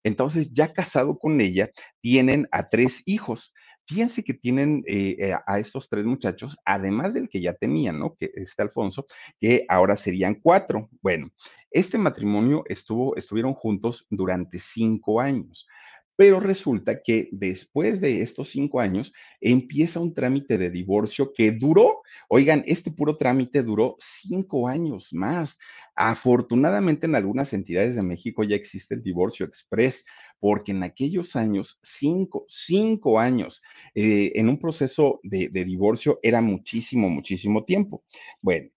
[0.03, 1.71] Entonces, ya casado con ella,
[2.01, 3.53] tienen a tres hijos.
[3.85, 8.15] Fíjense que tienen eh, eh, a estos tres muchachos, además del que ya tenían, ¿no?
[8.15, 9.07] Que este Alfonso,
[9.39, 10.89] que ahora serían cuatro.
[11.01, 11.29] Bueno,
[11.69, 15.67] este matrimonio estuvo, estuvieron juntos durante cinco años.
[16.15, 22.01] Pero resulta que después de estos cinco años empieza un trámite de divorcio que duró,
[22.29, 25.57] oigan, este puro trámite duró cinco años más.
[25.95, 30.05] Afortunadamente en algunas entidades de México ya existe el divorcio express,
[30.39, 33.61] porque en aquellos años, cinco, cinco años
[33.95, 38.03] eh, en un proceso de, de divorcio era muchísimo, muchísimo tiempo.
[38.41, 38.69] Bueno,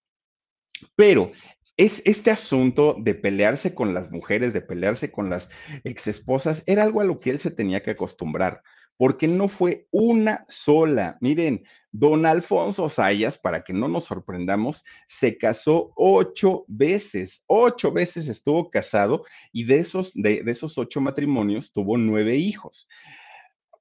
[0.94, 1.30] pero
[1.76, 5.50] es este asunto de pelearse con las mujeres, de pelearse con las
[5.84, 8.62] exesposas, era algo a lo que él se tenía que acostumbrar,
[8.96, 11.18] porque no fue una sola.
[11.20, 18.28] Miren, don Alfonso Sayas, para que no nos sorprendamos, se casó ocho veces, ocho veces
[18.28, 22.88] estuvo casado y de esos, de, de esos ocho matrimonios tuvo nueve hijos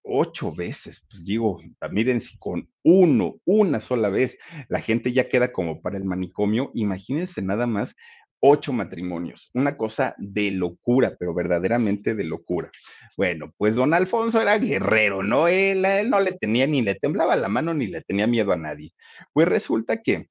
[0.05, 4.37] ocho veces, pues digo, miren si con uno, una sola vez,
[4.69, 7.95] la gente ya queda como para el manicomio, imagínense nada más
[8.39, 12.69] ocho matrimonios, una cosa de locura, pero verdaderamente de locura.
[13.17, 15.47] Bueno, pues don Alfonso era guerrero, ¿no?
[15.47, 18.57] Él, él no le tenía ni le temblaba la mano ni le tenía miedo a
[18.57, 18.93] nadie.
[19.33, 20.27] Pues resulta que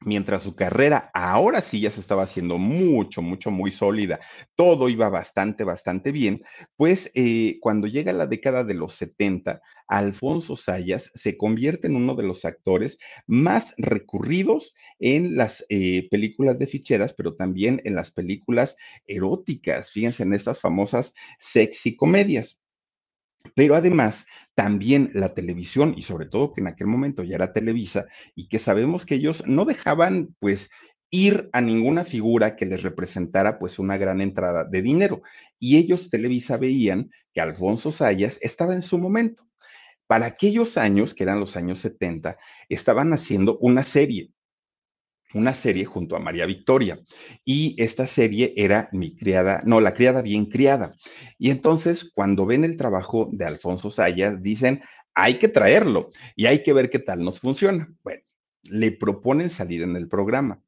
[0.00, 4.20] mientras su carrera ahora sí ya se estaba haciendo mucho, mucho, muy sólida,
[4.54, 6.42] todo iba bastante, bastante bien,
[6.76, 12.14] pues eh, cuando llega la década de los 70, Alfonso Sayas se convierte en uno
[12.14, 18.10] de los actores más recurridos en las eh, películas de ficheras, pero también en las
[18.10, 18.76] películas
[19.06, 22.60] eróticas, fíjense en estas famosas sexy comedias.
[23.54, 28.06] Pero además, también la televisión, y sobre todo que en aquel momento ya era Televisa,
[28.34, 30.70] y que sabemos que ellos no dejaban, pues,
[31.10, 35.22] ir a ninguna figura que les representara, pues, una gran entrada de dinero.
[35.58, 39.44] Y ellos, Televisa, veían que Alfonso Sayas estaba en su momento.
[40.06, 42.38] Para aquellos años, que eran los años 70,
[42.68, 44.32] estaban haciendo una serie
[45.34, 47.00] una serie junto a María Victoria.
[47.44, 50.94] Y esta serie era Mi criada, no, La criada bien criada.
[51.38, 54.82] Y entonces, cuando ven el trabajo de Alfonso Sayas, dicen,
[55.14, 57.88] hay que traerlo y hay que ver qué tal nos funciona.
[58.02, 58.22] Bueno,
[58.62, 60.62] le proponen salir en el programa.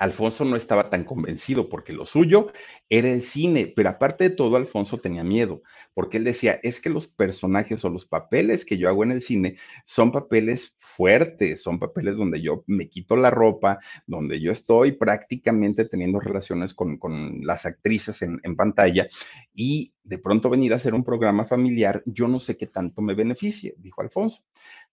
[0.00, 2.50] Alfonso no estaba tan convencido porque lo suyo
[2.88, 5.60] era el cine, pero aparte de todo, Alfonso tenía miedo,
[5.92, 9.20] porque él decía, es que los personajes o los papeles que yo hago en el
[9.20, 14.92] cine son papeles fuertes, son papeles donde yo me quito la ropa, donde yo estoy
[14.92, 16.98] prácticamente teniendo relaciones con,
[17.42, 19.06] las actrices en, en pantalla
[19.54, 23.12] y de pronto venir a hacer un programa familiar, yo no sé qué tanto me
[23.12, 24.44] beneficie, dijo Alfonso.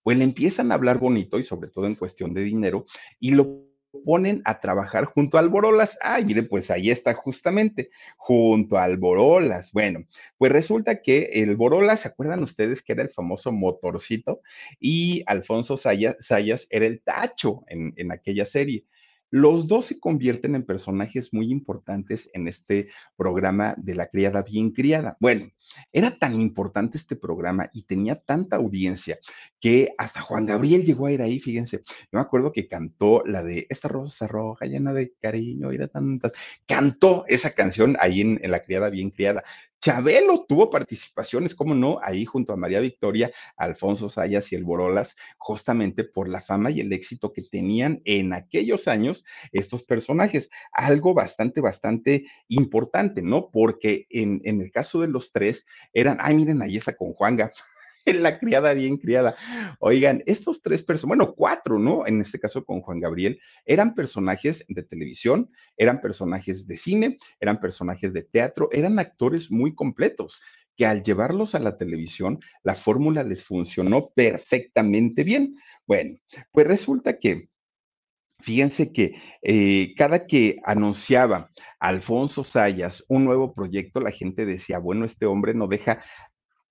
[0.04, 2.86] Pues le empiezan a hablar bonito y sobre todo en cuestión de dinero
[3.20, 5.98] y lo ponen a trabajar junto al Borolas.
[6.02, 9.72] Ay, mire, pues ahí está justamente, junto al Borolas.
[9.72, 10.06] Bueno,
[10.38, 14.42] pues resulta que el Borolas, ¿se acuerdan ustedes que era el famoso motorcito?
[14.80, 18.86] Y Alfonso Sayas, era el tacho en aquella serie.
[19.30, 22.88] Los dos se convierten en personajes muy importantes en este
[23.18, 25.18] programa de la criada bien criada.
[25.20, 25.52] Bueno,
[25.92, 29.20] era tan importante este programa y tenía tanta audiencia
[29.60, 31.78] que hasta Juan Gabriel llegó a ir ahí, fíjense.
[31.88, 35.88] Yo me acuerdo que cantó la de Esta rosa roja llena de cariño y de
[35.88, 36.32] tantas.
[36.66, 39.44] Cantó esa canción ahí en, en La criada bien criada.
[39.80, 45.16] Chabelo tuvo participaciones, como no, ahí junto a María Victoria, Alfonso Sayas y el Borolas,
[45.38, 50.50] justamente por la fama y el éxito que tenían en aquellos años estos personajes.
[50.72, 53.50] Algo bastante, bastante importante, ¿no?
[53.52, 57.52] Porque en, en el caso de los tres eran, ay, miren, ahí está con Juanga
[58.14, 59.36] la criada bien criada.
[59.80, 62.06] Oigan, estos tres personas, bueno, cuatro, ¿no?
[62.08, 67.60] En este caso con Juan Gabriel, eran personajes de televisión, eran personajes de cine, eran
[67.60, 70.42] personajes de teatro, eran actores muy completos
[70.76, 75.56] que al llevarlos a la televisión, la fórmula les funcionó perfectamente bien.
[75.88, 76.20] Bueno,
[76.52, 77.50] pues resulta que
[78.40, 81.50] Fíjense que eh, cada que anunciaba
[81.80, 86.04] Alfonso Sayas un nuevo proyecto, la gente decía, bueno, este hombre no deja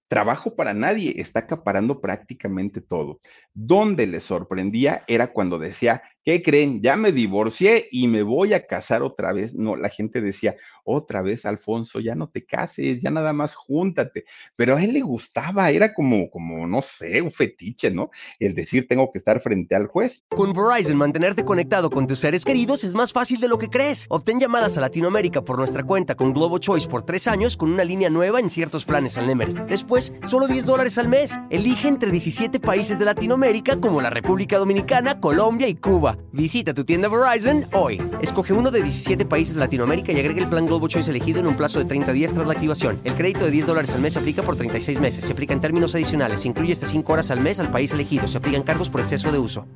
[0.08, 3.20] trabajo para nadie, está acaparando prácticamente todo.
[3.54, 6.82] Donde le sorprendía era cuando decía, ¿qué creen?
[6.82, 9.54] Ya me divorcié y me voy a casar otra vez.
[9.54, 14.24] No, la gente decía, otra vez, Alfonso, ya no te cases, ya nada más júntate.
[14.56, 18.10] Pero a él le gustaba, era como, como, no sé, un fetiche, ¿no?
[18.40, 20.24] El decir, tengo que estar frente al juez.
[20.30, 24.06] Con Verizon, mantenerte conectado con tus seres queridos es más fácil de lo que crees.
[24.10, 27.84] Obtén llamadas a Latinoamérica por nuestra cuenta con Globo Choice por tres años con una
[27.84, 29.66] línea nueva en ciertos planes al Nemer.
[29.66, 31.38] Después, solo 10 dólares al mes.
[31.50, 36.15] Elige entre 17 países de Latinoamérica como la República Dominicana, Colombia y Cuba.
[36.32, 38.00] Visita tu tienda Verizon hoy.
[38.20, 41.46] Escoge uno de 17 países de Latinoamérica y agrega el plan Globo Choice elegido en
[41.46, 43.00] un plazo de 30 días tras la activación.
[43.04, 45.24] El crédito de 10 dólares al mes se aplica por 36 meses.
[45.24, 46.40] Se aplica en términos adicionales.
[46.40, 48.28] Se incluye hasta 5 horas al mes al país elegido.
[48.28, 49.66] Se aplican cargos por exceso de uso.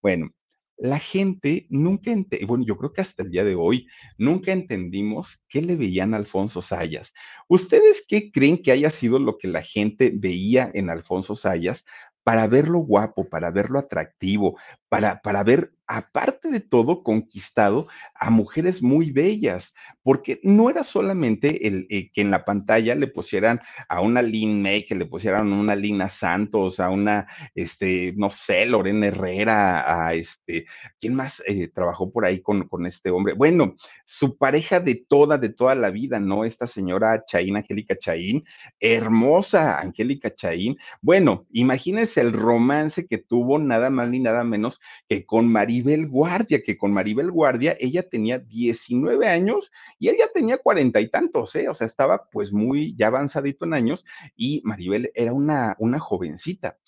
[0.00, 0.30] Bueno,
[0.76, 2.12] la gente nunca,
[2.46, 3.86] bueno, yo creo que hasta el día de hoy,
[4.18, 7.12] nunca entendimos qué le veían a Alfonso Sayas.
[7.48, 11.84] ¿Ustedes qué creen que haya sido lo que la gente veía en Alfonso Sayas
[12.24, 14.58] para verlo guapo, para verlo atractivo,
[14.94, 21.66] para, para ver, aparte de todo, conquistado a mujeres muy bellas, porque no era solamente
[21.66, 25.52] el eh, que en la pantalla le pusieran a una Lynn May, que le pusieran
[25.52, 30.66] a una Lina Santos, a una, este, no sé, Lorena Herrera, a este,
[31.00, 33.34] ¿quién más eh, trabajó por ahí con, con este hombre?
[33.34, 36.44] Bueno, su pareja de toda, de toda la vida, ¿no?
[36.44, 38.44] Esta señora Chaín, Angélica Chaín,
[38.80, 40.76] hermosa Angélica Chaín.
[41.00, 46.62] Bueno, imagínense el romance que tuvo nada más ni nada menos que con Maribel Guardia,
[46.62, 51.54] que con Maribel Guardia ella tenía 19 años y él ya tenía cuarenta y tantos,
[51.56, 51.68] ¿eh?
[51.68, 54.04] O sea, estaba pues muy ya avanzadito en años
[54.36, 56.78] y Maribel era una, una jovencita.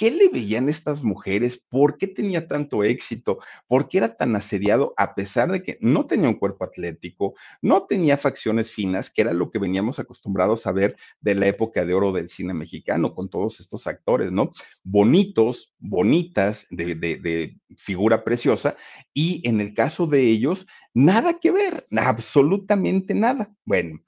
[0.00, 1.58] ¿Qué le veían estas mujeres?
[1.58, 3.38] ¿Por qué tenía tanto éxito?
[3.66, 7.82] ¿Por qué era tan asediado a pesar de que no tenía un cuerpo atlético, no
[7.82, 11.92] tenía facciones finas, que era lo que veníamos acostumbrados a ver de la época de
[11.92, 14.52] oro del cine mexicano con todos estos actores, ¿no?
[14.82, 18.78] Bonitos, bonitas, de, figura preciosa,
[19.12, 23.54] y en el caso de ellos, nada que ver, absolutamente nada.
[23.66, 24.00] Bueno,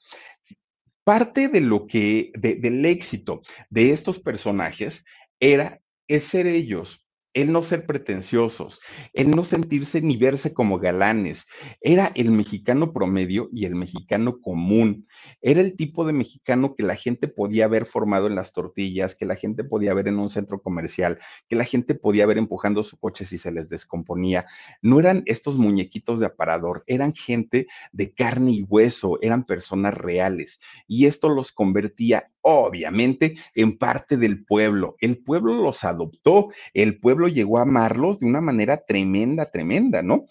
[1.05, 5.05] parte de lo que, de, del éxito de estos personajes
[5.39, 7.03] era es ser ellos,
[7.35, 8.81] el no ser pretenciosos,
[9.13, 11.47] el no sentirse ni verse como galanes.
[11.81, 15.09] Era el mexicano promedio y el mexicano común.
[15.41, 19.25] Era el tipo de mexicano que la gente podía ver formado en las tortillas, que
[19.25, 22.99] la gente podía ver en un centro comercial, que la gente podía ver empujando su
[22.99, 24.47] coche si se les descomponía.
[24.83, 30.61] No eran estos muñequitos de aparador, eran gente de carne y hueso, eran personas reales.
[30.87, 34.97] Y esto los convertía obviamente en parte del pueblo.
[35.01, 40.27] El pueblo los adoptó, el pueblo llegó a amarlos de una manera tremenda, tremenda, ¿no?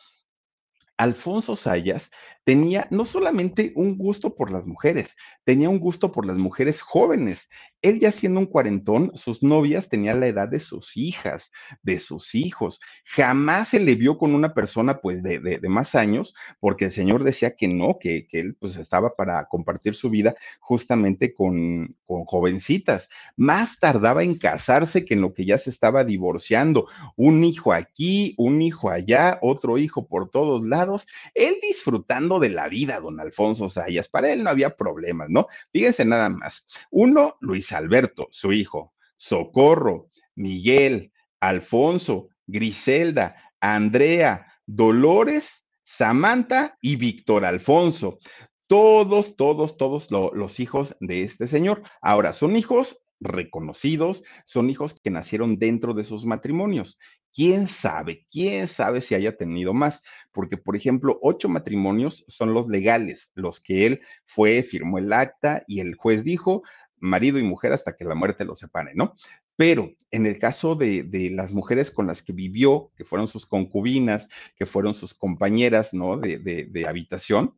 [0.98, 2.12] Alfonso Sayas
[2.44, 7.50] tenía no solamente un gusto por las mujeres, tenía un gusto por las mujeres jóvenes.
[7.82, 12.36] Él ya siendo un cuarentón, sus novias tenían la edad de sus hijas, de sus
[12.36, 12.80] hijos.
[13.06, 17.24] Jamás se le vio con una persona pues de, de, más años, porque el Señor
[17.24, 22.26] decía que no, que, que, él pues estaba para compartir su vida justamente con, con
[22.26, 23.10] jovencitas.
[23.36, 26.88] Más tardaba en casarse que en lo que ya se estaba divorciando.
[27.16, 31.08] Un hijo aquí, un hijo allá, otro hijo por todos lados.
[31.34, 34.08] Él disfrutando de la vida, don Alfonso Sayas.
[34.08, 35.48] Para él no había problemas, ¿no?
[35.72, 36.68] Fíjense nada más.
[36.90, 38.94] Uno, Luis Alberto, su hijo.
[39.18, 48.20] Socorro, Miguel, Alfonso, Griselda, Andrea, Dolores, Samantha y Víctor Alfonso.
[48.68, 51.84] Todos, todos, todos los hijos de este señor.
[52.02, 57.00] Ahora, son hijos reconocidos, son hijos que nacieron dentro de sus matrimonios.
[57.34, 58.26] ¿Quién sabe?
[58.30, 60.04] ¿Quién sabe si haya tenido más?
[60.34, 65.64] Porque, por ejemplo, ocho matrimonios son los legales, los que él fue, firmó el acta
[65.68, 66.64] y el juez dijo
[66.98, 69.16] marido y mujer hasta que la muerte los separe, ¿no?
[69.56, 73.46] Pero en el caso de, de, las mujeres con las que vivió, que fueron sus
[73.46, 76.18] concubinas, que fueron sus compañeras, ¿no?
[76.18, 77.56] De, de, de habitación,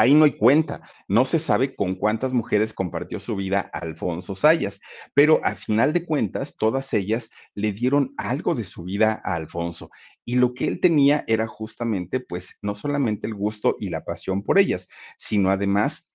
[0.00, 4.80] Ahí no hay cuenta, no se sabe con cuántas mujeres compartió su vida Alfonso Sayas,
[5.12, 9.90] pero a final de cuentas todas ellas le dieron algo de su vida a Alfonso
[10.24, 14.42] y lo que él tenía era justamente pues no solamente el gusto y la pasión
[14.42, 14.88] por ellas,
[15.18, 16.08] sino además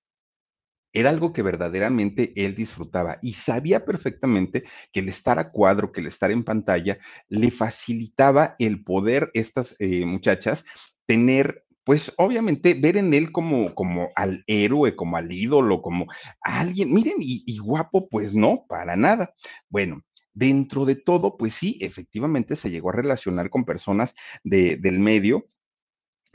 [0.92, 6.00] era algo que verdaderamente él disfrutaba y sabía perfectamente que el estar a cuadro, que
[6.00, 10.64] el estar en pantalla, le facilitaba el poder estas eh, muchachas
[11.06, 16.08] tener pues obviamente ver en él como, como al héroe, como al ídolo, como
[16.40, 19.32] alguien, miren, y, guapo, pues no, para nada.
[19.68, 20.02] Bueno,
[20.34, 25.46] dentro de todo, pues sí, efectivamente se llegó a relacionar con personas de, del medio,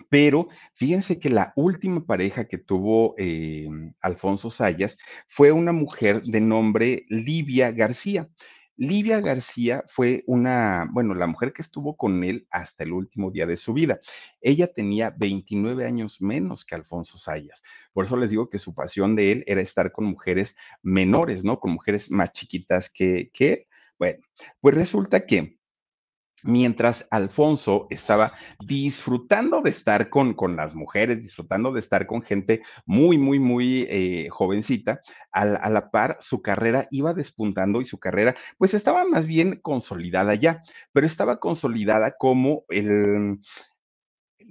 [0.09, 3.67] pero fíjense que la última pareja que tuvo eh,
[3.99, 4.97] Alfonso Sayas
[5.27, 8.29] fue una mujer de nombre Livia García.
[8.81, 13.45] Livia García fue una, bueno, la mujer que estuvo con él hasta el último día
[13.45, 13.99] de su vida.
[14.41, 17.61] Ella tenía 29 años menos que Alfonso Sayas.
[17.93, 21.59] Por eso les digo que su pasión de él era estar con mujeres menores, ¿no?
[21.59, 23.67] Con mujeres más chiquitas que, que
[23.99, 24.23] Bueno,
[24.59, 25.59] pues resulta que
[26.43, 32.61] mientras Alfonso estaba disfrutando de estar con, con, las mujeres, disfrutando de estar con gente
[32.85, 37.99] muy, muy, muy eh, jovencita, a, a, la par su carrera iba despuntando y su
[37.99, 40.61] carrera pues estaba más bien consolidada ya,
[40.91, 43.39] pero estaba consolidada como el,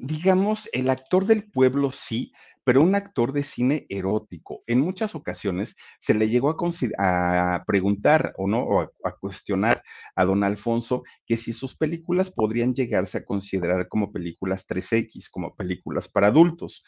[0.00, 2.32] digamos, el actor del pueblo sí,
[2.64, 4.62] pero un actor de cine erótico.
[4.66, 6.56] En muchas ocasiones se le llegó
[6.98, 9.82] a, preguntar o no, o a, cuestionar
[10.14, 15.54] a don Alfonso que si sus películas podrían llegarse a considerar como películas 3X, como
[15.54, 16.84] películas para adultos.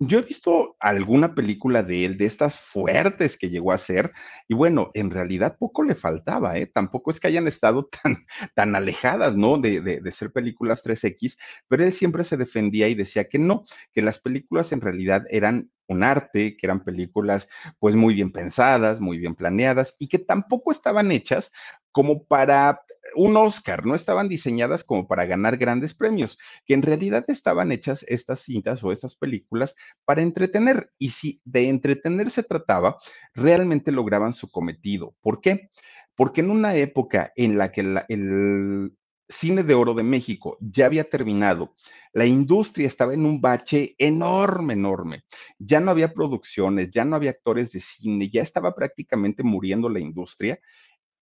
[0.00, 4.12] Yo he visto alguna película de él, de estas fuertes que llegó a hacer,
[4.46, 6.66] y bueno, en realidad poco le faltaba, ¿eh?
[6.66, 8.24] Tampoco es que hayan estado tan,
[8.54, 9.58] tan alejadas, ¿no?
[9.58, 11.36] De, de, ser películas 3X,
[11.66, 15.70] pero él siempre se defendía y decía que no, que las películas en realidad eran
[15.88, 20.70] un arte, que eran películas pues muy bien pensadas, muy bien planeadas y que tampoco
[20.70, 21.50] estaban hechas
[21.90, 22.82] como para
[23.18, 28.04] un Oscar, no estaban diseñadas como para ganar grandes premios, que en realidad estaban hechas
[28.06, 30.92] estas cintas o estas películas para entretener.
[30.98, 32.98] Y si de entretener se trataba,
[33.34, 35.16] realmente lograban su cometido.
[35.20, 35.70] ¿Por qué?
[36.14, 38.92] Porque en una época en la que el
[39.28, 41.74] cine de oro de México ya había terminado,
[42.12, 45.24] la industria estaba en un bache enorme, enorme.
[45.58, 49.98] Ya no había producciones, ya no había actores de cine, ya estaba prácticamente muriendo la
[49.98, 50.60] industria.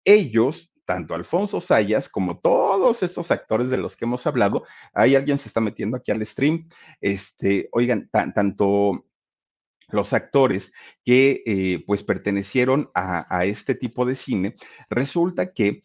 [0.05, 5.39] Ellos tanto Alfonso Sayas como todos estos actores de los que hemos hablado, hay alguien
[5.39, 6.69] se está metiendo aquí al stream,
[7.01, 9.07] este, oigan, tanto
[9.89, 10.73] los actores
[11.05, 14.57] que eh, pues pertenecieron a, a, este tipo de cine,
[14.89, 15.83] resulta que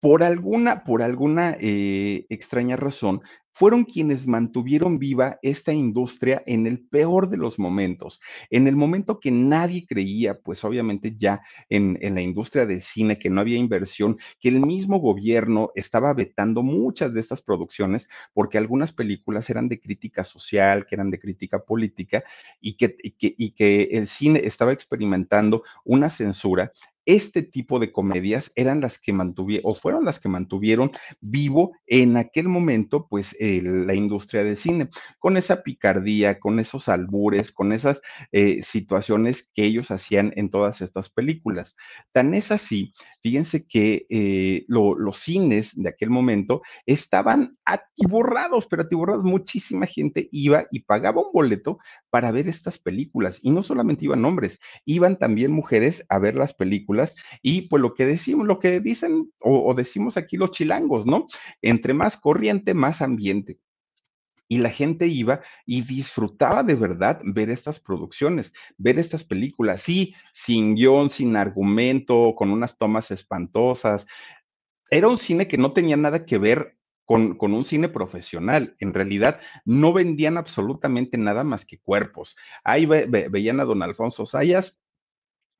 [0.00, 3.22] por alguna, por alguna eh, extraña razón,
[3.58, 8.20] fueron quienes mantuvieron viva esta industria en el peor de los momentos,
[8.50, 13.18] en el momento que nadie creía, pues obviamente ya en, en la industria del cine,
[13.18, 18.58] que no había inversión, que el mismo gobierno estaba vetando muchas de estas producciones porque
[18.58, 22.22] algunas películas eran de crítica social, que eran de crítica política
[22.60, 26.70] y que, y que, y que el cine estaba experimentando una censura
[27.08, 30.92] este tipo de comedias eran las que mantuvieron, o fueron las que mantuvieron
[31.22, 37.50] vivo en aquel momento, pues, la industria del cine, con esa picardía, con esos albures,
[37.50, 41.78] con esas eh, situaciones que ellos hacían en todas estas películas.
[42.12, 42.92] Tan es así,
[43.22, 50.66] fíjense que eh, los cines de aquel momento estaban atiborrados, pero atiborrados, muchísima gente iba
[50.70, 51.78] y pagaba un boleto
[52.10, 56.52] para ver estas películas, y no solamente iban hombres, iban también mujeres a ver las
[56.52, 56.97] películas
[57.42, 61.26] y pues lo que decimos, lo que dicen o, decimos aquí los chilangos, ¿no?
[61.62, 63.58] Entre más corriente, más ambiente
[64.48, 70.14] y la gente iba y disfrutaba de verdad ver estas producciones, ver estas películas, sí,
[70.32, 74.06] sin guion, sin argumento, con unas tomas espantosas.
[74.90, 78.74] Era un cine que no tenía nada que ver con, con, un cine profesional.
[78.80, 82.36] En realidad, no vendían absolutamente nada más que cuerpos.
[82.64, 84.78] Ahí veían a don Alfonso Sayas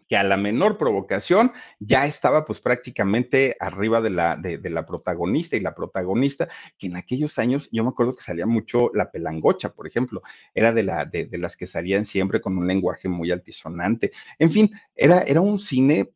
[0.09, 5.57] que a la menor provocación ya estaba pues prácticamente arriba de la, de, la protagonista
[5.57, 6.49] y la protagonista,
[6.79, 10.23] que en aquellos años yo me acuerdo que salía mucho la pelangocha, por ejemplo,
[10.55, 14.13] era de, la, de, de las que salían siempre con un lenguaje muy altisonante.
[14.39, 16.13] En fin, era, era un cine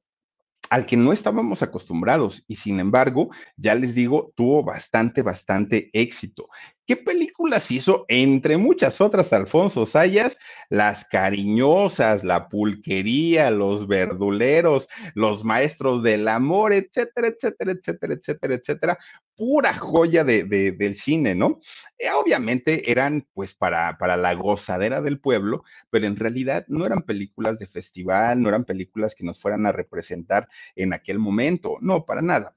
[0.73, 6.49] al que no estábamos acostumbrados y sin embargo, ya les digo, tuvo bastante, bastante éxito.
[6.87, 8.07] ¿Qué películas hizo?
[8.09, 10.39] Entre muchas otras, Alfonso Sayas,
[10.71, 18.99] Las Cariñosas, La Pulquería, Los Verduleros, Los Maestros del Amor, etcétera, etcétera, etcétera, etcétera, etcétera.
[19.37, 21.61] Pura joya de, del cine, ¿no?
[22.03, 27.03] Eh, obviamente eran pues para, para la gozadera del pueblo, pero en realidad no eran
[27.03, 32.05] películas de festival, no eran películas que nos fueran a representar en aquel momento, no,
[32.05, 32.57] para nada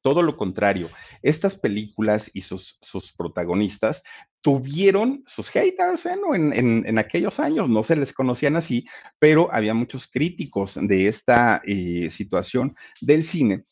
[0.00, 0.88] todo lo contrario,
[1.20, 4.04] estas películas y sus, sus protagonistas
[4.40, 6.14] tuvieron sus haters ¿eh?
[6.32, 8.86] en, aquellos años, no se les conocían así,
[9.18, 13.64] pero había muchos críticos de esta eh, situación del cine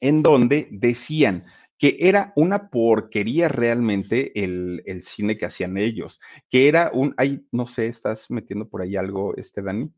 [0.00, 1.44] en donde decían
[1.80, 6.20] que era una porquería realmente el, el, cine que hacían ellos,
[6.50, 9.90] que era un, ay, no sé, estás metiendo por ahí algo, este Dani,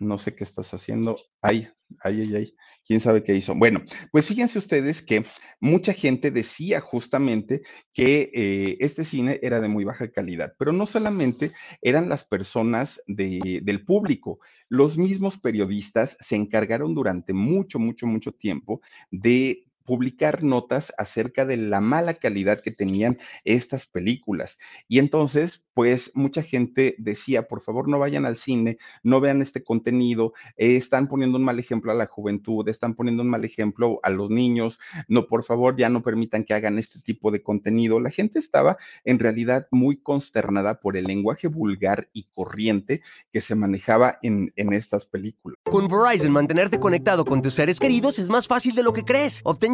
[0.00, 1.68] no sé qué estás haciendo, ay,
[2.02, 2.54] ay, ay, ay
[2.84, 3.54] quién sabe qué hizo.
[3.54, 5.24] Bueno, pues fíjense ustedes que
[5.60, 7.62] mucha gente decía justamente
[7.92, 13.00] que eh, este cine era de muy baja calidad, pero no solamente eran las personas
[13.06, 20.92] del público, los mismos periodistas se encargaron durante mucho, mucho, mucho tiempo de publicar notas
[20.98, 24.58] acerca de la mala calidad que tenían estas películas.
[24.88, 29.62] Y entonces, pues mucha gente decía, por favor, no vayan al cine, no vean este
[29.62, 34.00] contenido, eh, están poniendo un mal ejemplo a la juventud, están poniendo un mal ejemplo
[34.02, 38.00] a los niños, no, por favor, ya no permitan que hagan este tipo de contenido.
[38.00, 43.54] La gente estaba en realidad muy consternada por el lenguaje vulgar y corriente que se
[43.54, 45.58] manejaba en, en estas películas.
[45.64, 49.40] Con Verizon, mantenerte conectado con tus seres queridos es más fácil de lo que crees.
[49.44, 49.73] Obtén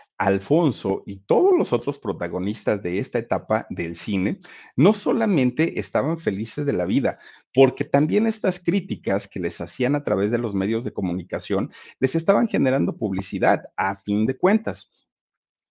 [0.21, 4.39] Alfonso y todos los otros protagonistas de esta etapa del cine
[4.75, 7.17] no solamente estaban felices de la vida,
[7.55, 12.13] porque también estas críticas que les hacían a través de los medios de comunicación les
[12.13, 14.91] estaban generando publicidad a fin de cuentas.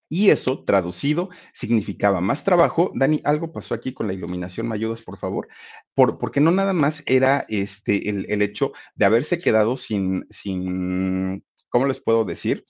[0.08, 2.90] Y eso, traducido, significaba más trabajo.
[2.96, 5.46] Dani, algo pasó aquí con la iluminación, ¿me ayudas, por favor?
[5.94, 11.44] Por, porque no nada más era este, el, el hecho de haberse quedado sin, sin,
[11.68, 12.66] ¿cómo les puedo decir?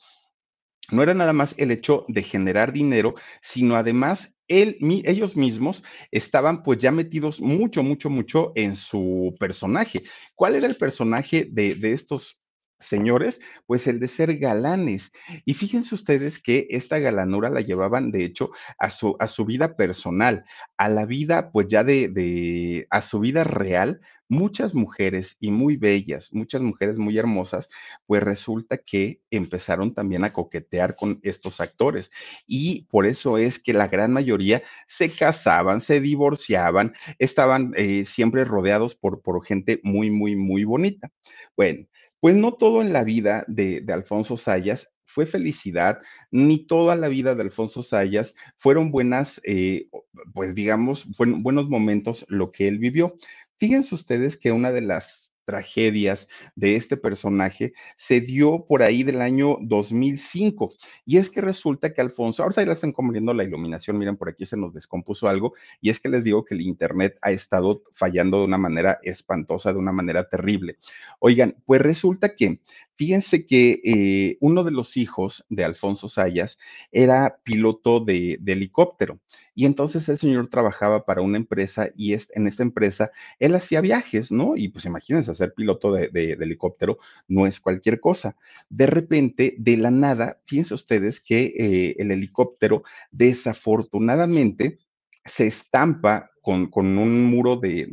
[0.92, 6.62] No era nada más el hecho de generar dinero, sino además él, ellos mismos estaban
[6.62, 10.02] pues ya metidos mucho, mucho, mucho en su personaje.
[10.34, 12.39] ¿Cuál era el personaje de, de estos
[12.80, 15.12] señores, pues el de ser galanes.
[15.44, 19.76] Y fíjense ustedes que esta galanura la llevaban, de hecho, a su, a su vida
[19.76, 20.44] personal,
[20.76, 24.00] a la vida, pues ya de, de, a su vida real,
[24.30, 27.68] muchas mujeres y muy bellas, muchas mujeres muy hermosas,
[28.06, 32.10] pues resulta que empezaron también a coquetear con estos actores.
[32.46, 38.44] Y por eso es que la gran mayoría se casaban, se divorciaban, estaban eh, siempre
[38.44, 41.10] rodeados por, por gente muy, muy, muy bonita.
[41.56, 41.86] Bueno,
[42.20, 46.00] pues no todo en la vida de, de Alfonso Sayas fue felicidad,
[46.30, 49.88] ni toda la vida de Alfonso Sayas fueron buenas, eh,
[50.32, 53.16] pues digamos, buenos momentos lo que él vivió.
[53.58, 59.20] Fíjense ustedes que una de las tragedias de este personaje se dio por ahí del
[59.20, 60.72] año 2005.
[61.04, 64.46] Y es que resulta que Alfonso, ahorita ya están convirtiendo la iluminación, miren, por aquí
[64.46, 68.38] se nos descompuso algo, y es que les digo que el Internet ha estado fallando
[68.38, 70.78] de una manera espantosa, de una manera terrible.
[71.18, 72.60] Oigan, pues resulta que,
[73.00, 76.58] fíjense que eh, uno de los hijos de Alfonso Sayas
[76.92, 79.20] era piloto de, helicóptero.
[79.54, 83.80] Y entonces el señor trabajaba para una empresa y es, en esta empresa él hacía
[83.80, 84.54] viajes, ¿no?
[84.54, 88.36] Y pues imagínense, ser piloto de, helicóptero no es cualquier cosa.
[88.68, 92.82] De repente, de la nada, fíjense ustedes que eh, el helicóptero
[93.12, 94.78] desafortunadamente
[95.24, 97.86] se estampa con, con un muro de,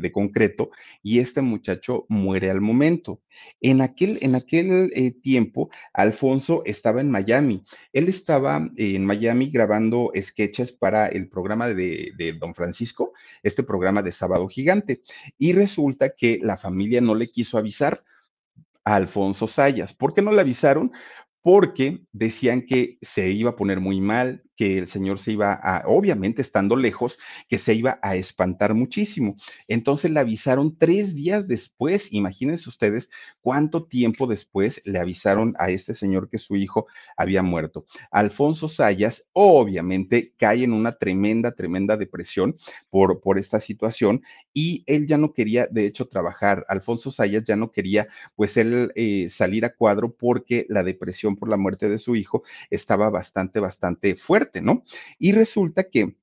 [0.00, 0.70] de, concreto
[1.02, 3.20] y este muchacho muere al momento.
[3.60, 7.62] En aquel, en aquel eh, tiempo, Alfonso estaba en Miami.
[7.92, 13.12] Él estaba en Miami grabando sketches para el programa de, de Don Francisco,
[13.42, 15.02] este programa de Sábado Gigante.
[15.38, 18.02] Y resulta que la familia no le quiso avisar
[18.84, 19.92] a Alfonso Sayas.
[19.92, 20.92] ¿Por qué no le avisaron?
[21.46, 25.82] porque decían que se iba a poner muy mal, que el señor se iba a,
[25.86, 29.36] obviamente estando lejos, que se iba a espantar muchísimo.
[29.68, 35.94] Entonces le avisaron tres días después, imagínense ustedes cuánto tiempo después le avisaron a este
[35.94, 36.86] señor que su hijo
[37.16, 37.86] había muerto.
[38.10, 42.56] Alfonso Sayas, obviamente, cae en una tremenda, tremenda depresión
[42.90, 46.64] por, por esta situación y él ya no quería, de hecho, trabajar.
[46.68, 51.48] Alfonso Sayas ya no quería, pues, él eh, salir a cuadro porque la depresión por
[51.48, 54.84] la muerte de su hijo estaba bastante, bastante fuerte, ¿no?
[55.18, 56.16] Y resulta que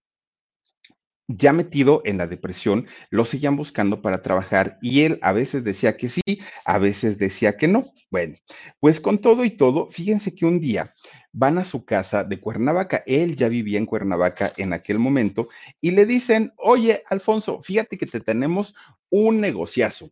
[1.28, 5.95] ya metido en la depresión, lo seguían buscando para trabajar y él a veces decía
[5.97, 6.21] que sí,
[6.65, 7.93] a veces decía que no.
[8.11, 8.36] Bueno,
[8.80, 10.93] pues con todo y todo, fíjense que un día
[11.32, 15.47] van a su casa de Cuernavaca, él ya vivía en Cuernavaca en aquel momento
[15.82, 18.76] y le dicen, oye, Alfonso, fíjate que te tenemos
[19.09, 20.11] un negociazo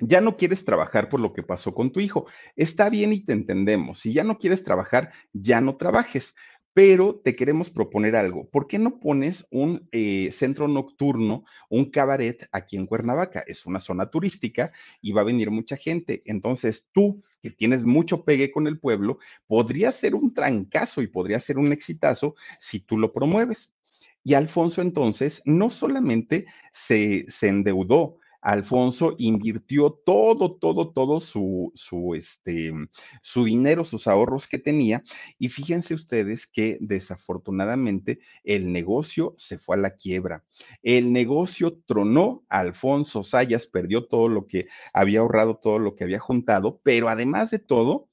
[0.00, 2.26] ya no quieres trabajar por lo que pasó con tu hijo.
[2.54, 4.00] Está bien y te entendemos.
[4.00, 6.34] Si ya no quieres trabajar, ya no trabajes.
[6.76, 8.50] Pero te queremos proponer algo.
[8.50, 13.42] ¿Por qué no pones un eh, centro nocturno, un cabaret aquí en Cuernavaca?
[13.46, 16.20] Es una zona turística y va a venir mucha gente.
[16.26, 21.40] Entonces tú, que tienes mucho pegue con el pueblo, podría ser un trancazo y podría
[21.40, 23.74] ser un exitazo si tú lo promueves.
[24.22, 32.14] Y Alfonso entonces no solamente se, se endeudó, Alfonso invirtió todo, todo, todo su, su,
[32.14, 32.72] este,
[33.20, 35.02] su dinero, sus ahorros que tenía.
[35.36, 40.44] Y fíjense ustedes que desafortunadamente el negocio se fue a la quiebra.
[40.84, 46.20] El negocio tronó, Alfonso Sayas perdió todo lo que había ahorrado, todo lo que había
[46.20, 48.08] juntado, pero además de todo,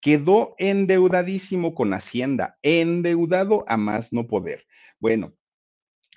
[0.00, 4.64] quedó endeudadísimo con Hacienda, endeudado a más no poder.
[4.98, 5.34] Bueno,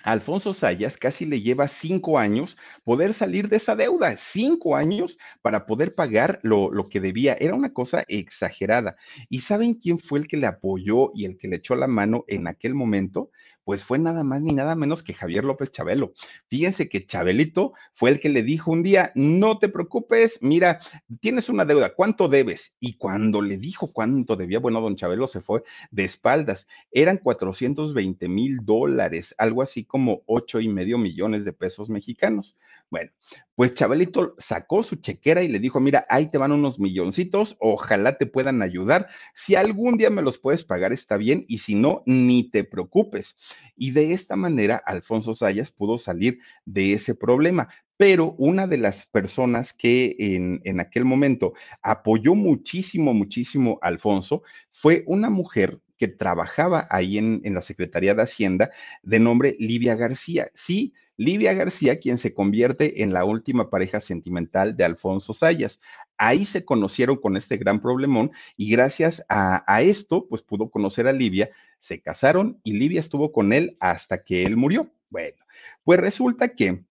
[0.04, 5.66] Alfonso Sayas casi le lleva cinco años poder salir de esa deuda, cinco años para
[5.66, 7.36] poder pagar lo, lo, que debía.
[7.38, 8.96] Era una cosa exagerada.
[9.28, 12.24] ¿Y saben quién fue el que le apoyó y el que le echó la mano
[12.28, 13.30] en aquel momento?
[13.68, 16.14] Pues fue nada más ni nada menos que Javier López Chabelo.
[16.46, 20.80] Fíjense que Chabelito fue el que le dijo un día, no te preocupes, mira,
[21.20, 22.74] tienes una deuda, ¿cuánto debes?
[22.80, 26.66] Y cuando le dijo cuánto debía, bueno, don Chabelo se fue de espaldas.
[26.90, 32.56] Eran 420 mil dólares, algo así como ocho y medio millones de pesos mexicanos.
[32.88, 33.10] Bueno,
[33.54, 38.16] pues Chabelito sacó su chequera y le dijo, mira, ahí te van unos milloncitos, ojalá
[38.16, 39.08] te puedan ayudar.
[39.34, 43.36] Si algún día me los puedes pagar, está bien, y si no, ni te preocupes.
[43.76, 47.68] Y de esta manera, Alfonso Sayas pudo salir de ese problema.
[47.96, 54.42] Pero una de las personas que en, en aquel momento apoyó muchísimo, muchísimo a Alfonso
[54.70, 58.70] fue una mujer que trabajaba ahí en, en, la Secretaría de Hacienda
[59.02, 60.48] de nombre Livia García.
[60.54, 65.80] Sí, Livia García, quien se convierte en la última pareja sentimental de Alfonso Sayas.
[66.16, 71.12] Ahí se conocieron con este gran problemón y gracias a, esto, pues pudo conocer a
[71.12, 71.50] Livia,
[71.80, 74.92] se casaron y Livia estuvo con él hasta que él murió.
[75.10, 75.44] Bueno,
[75.82, 76.84] pues resulta que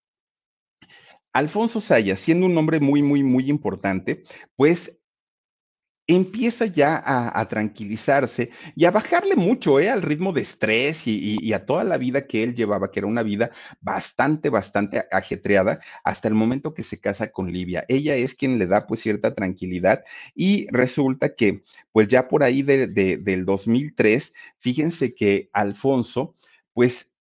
[1.32, 4.24] Alfonso Sayas, siendo un hombre muy, muy, muy importante,
[4.58, 5.00] pues
[6.08, 9.90] empieza ya a, tranquilizarse y a bajarle mucho ¿eh?
[9.90, 13.24] al ritmo de estrés y, a toda la vida que él llevaba, que era una
[13.24, 13.52] vida
[13.82, 17.86] bastante, bastante ajetreada, hasta el momento que se casa con Livia.
[17.90, 20.04] Ella es quien le da pues cierta tranquilidad
[20.34, 26.36] y resulta que pues ya por ahí de, de, del 2003, fíjense que Alfonso
[26.74, 27.17] pues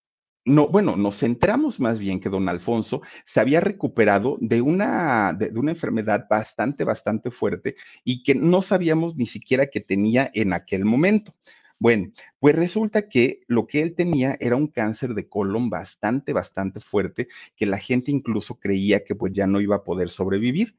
[0.47, 5.51] no, bueno, nos centramos más bien que don Alfonso se había recuperado de una, de,
[5.59, 7.75] una enfermedad bastante, bastante fuerte
[8.05, 11.35] y que no sabíamos ni siquiera que tenía en aquel momento.
[11.81, 16.81] Bueno, pues resulta que lo que él tenía era un cáncer de colon bastante, bastante
[16.81, 20.77] fuerte, que la gente incluso creía que pues ya no iba a poder sobrevivir.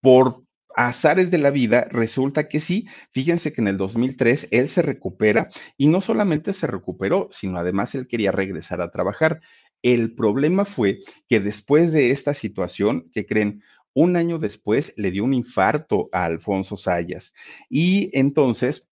[0.00, 0.44] Por
[0.76, 5.50] azares de la vida, resulta que sí, fíjense que en el 2003 él se recupera
[5.76, 9.40] y no solamente se recuperó, sino además él quería regresar a trabajar.
[9.82, 13.62] El problema fue que después de esta situación, que creen?
[13.92, 17.34] Un año después le dio un infarto a Alfonso Sayas
[17.68, 18.88] y entonces,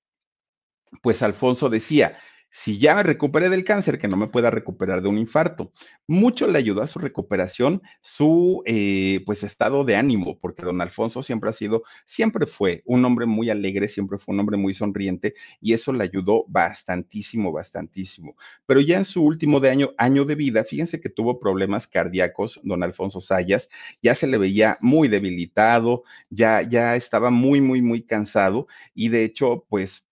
[1.02, 2.18] pues Alfonso decía,
[2.50, 5.72] si ya me recuperé del cáncer, que no me pueda recuperar de un infarto.
[6.06, 11.22] Mucho le ayudó a su recuperación su eh, pues estado de ánimo, porque don Alfonso
[11.22, 15.34] siempre ha sido, siempre fue un hombre muy alegre, siempre fue un hombre muy sonriente
[15.60, 18.36] y eso le ayudó bastantísimo, bastantísimo.
[18.66, 22.60] Pero ya en su último de año, año de vida, fíjense que tuvo problemas cardíacos,
[22.64, 23.68] don Alfonso Sayas,
[24.02, 29.24] ya se le veía muy debilitado, ya, ya estaba muy, muy, muy cansado y de
[29.24, 30.07] hecho, pues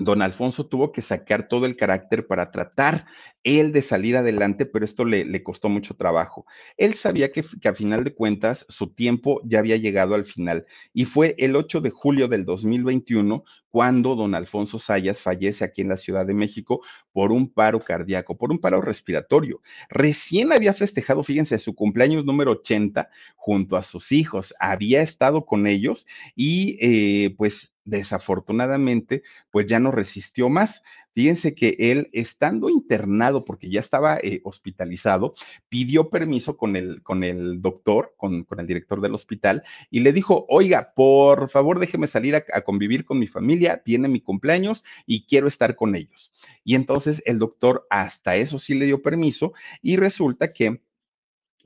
[0.00, 3.06] don Alfonso tuvo que sacar todo el carácter para tratar
[3.44, 6.46] él de salir adelante, pero esto le, costó mucho trabajo.
[6.76, 10.66] Él sabía que, que, a final de cuentas su tiempo ya había llegado al final
[10.92, 15.88] y fue el 8 de julio del 2021 cuando don Alfonso Sayas fallece aquí en
[15.88, 16.82] la Ciudad de México
[17.12, 19.62] por un paro cardíaco, por un paro respiratorio.
[19.88, 25.66] Recién había festejado, fíjense, su cumpleaños número 80 junto a sus hijos, había estado con
[25.66, 30.82] ellos y eh, pues desafortunadamente, pues ya no resistió más.
[31.12, 35.34] Fíjense que él, estando internado, porque ya estaba eh, hospitalizado,
[35.68, 40.12] pidió permiso con el, con el doctor, con, con, el director del hospital, y le
[40.12, 44.84] dijo, oiga, por favor déjeme salir a, a convivir con mi familia, viene mi cumpleaños
[45.04, 46.32] y quiero estar con ellos.
[46.62, 50.80] Y entonces el doctor hasta eso sí le dio permiso y resulta que,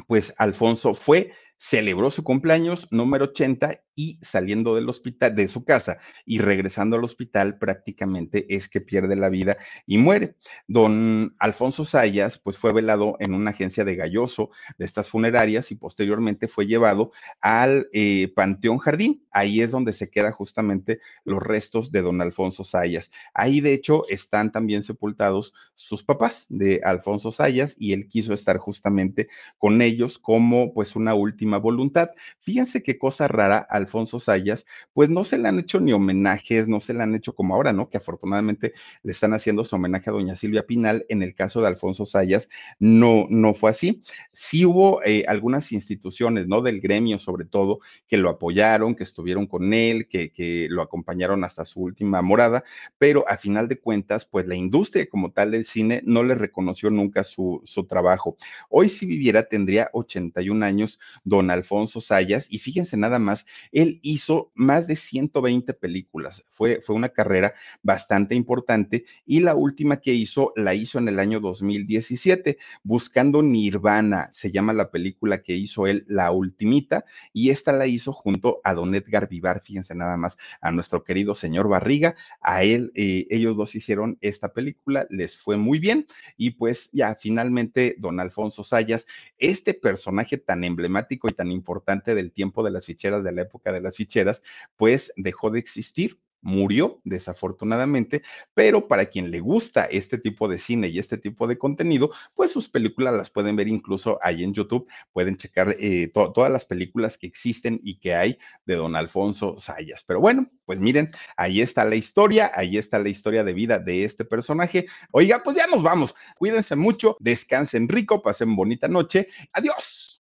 [0.06, 5.98] pues, Alfonso fue celebró su cumpleaños número 80 y saliendo del hospital, de su casa
[6.24, 10.36] y regresando al hospital, prácticamente es que pierde la vida y muere.
[10.66, 15.76] Don Alfonso Sayas, pues fue velado en una agencia de Galloso de estas funerarias y
[15.76, 19.24] posteriormente fue llevado al eh, Panteón Jardín.
[19.30, 23.10] Ahí es donde se quedan justamente los restos de don Alfonso Sayas.
[23.32, 28.58] Ahí, de hecho, están también sepultados sus papás de Alfonso Sayas y él quiso estar
[28.58, 29.28] justamente
[29.58, 32.10] con ellos como pues una última voluntad.
[32.40, 36.80] Fíjense qué cosa rara Alfonso Sayas, pues no se le han hecho ni homenajes, no
[36.80, 37.88] se le han hecho como ahora, ¿no?
[37.88, 38.72] Que afortunadamente
[39.02, 41.06] le están haciendo su homenaje a doña Silvia Pinal.
[41.08, 44.02] En el caso de Alfonso Sayas, no, no fue así.
[44.32, 46.62] Sí hubo eh, algunas instituciones, ¿no?
[46.62, 51.44] Del gremio, sobre todo, que lo apoyaron, que estuvieron con él, que, que lo acompañaron
[51.44, 52.64] hasta su última morada,
[52.98, 56.90] pero a final de cuentas, pues la industria como tal del cine no le reconoció
[56.90, 58.36] nunca su, su trabajo.
[58.68, 61.00] Hoy si viviera tendría 81 años
[61.34, 66.46] don Alfonso Sayas y fíjense nada más él hizo más de 120 películas.
[66.48, 71.18] Fue, fue una carrera bastante importante y la última que hizo la hizo en el
[71.18, 77.72] año 2017, Buscando Nirvana, se llama la película que hizo él, La Ultimita, y esta
[77.72, 82.14] la hizo junto a Don Edgar Vivar, fíjense nada más, a nuestro querido señor Barriga,
[82.40, 86.06] a él, eh, ellos dos hicieron esta película, les fue muy bien
[86.36, 89.06] y pues ya finalmente Don Alfonso Sayas,
[89.38, 93.72] este personaje tan emblemático y tan importante del tiempo de las ficheras, de la época
[93.72, 94.42] de las ficheras,
[94.76, 98.22] pues dejó de existir murió desafortunadamente,
[98.52, 102.52] pero para quien le gusta este tipo de cine y este tipo de contenido, pues
[102.52, 107.18] sus películas las pueden ver incluso ahí en YouTube, pueden checar eh, todas las películas
[107.18, 110.04] que existen y que hay de don Alfonso Sayas.
[110.06, 114.04] Pero bueno, pues miren, ahí está la historia, ahí está la historia de vida de
[114.04, 114.86] este personaje.
[115.12, 120.23] Oiga, pues ya nos vamos, cuídense mucho, descansen rico, pasen bonita noche, adiós.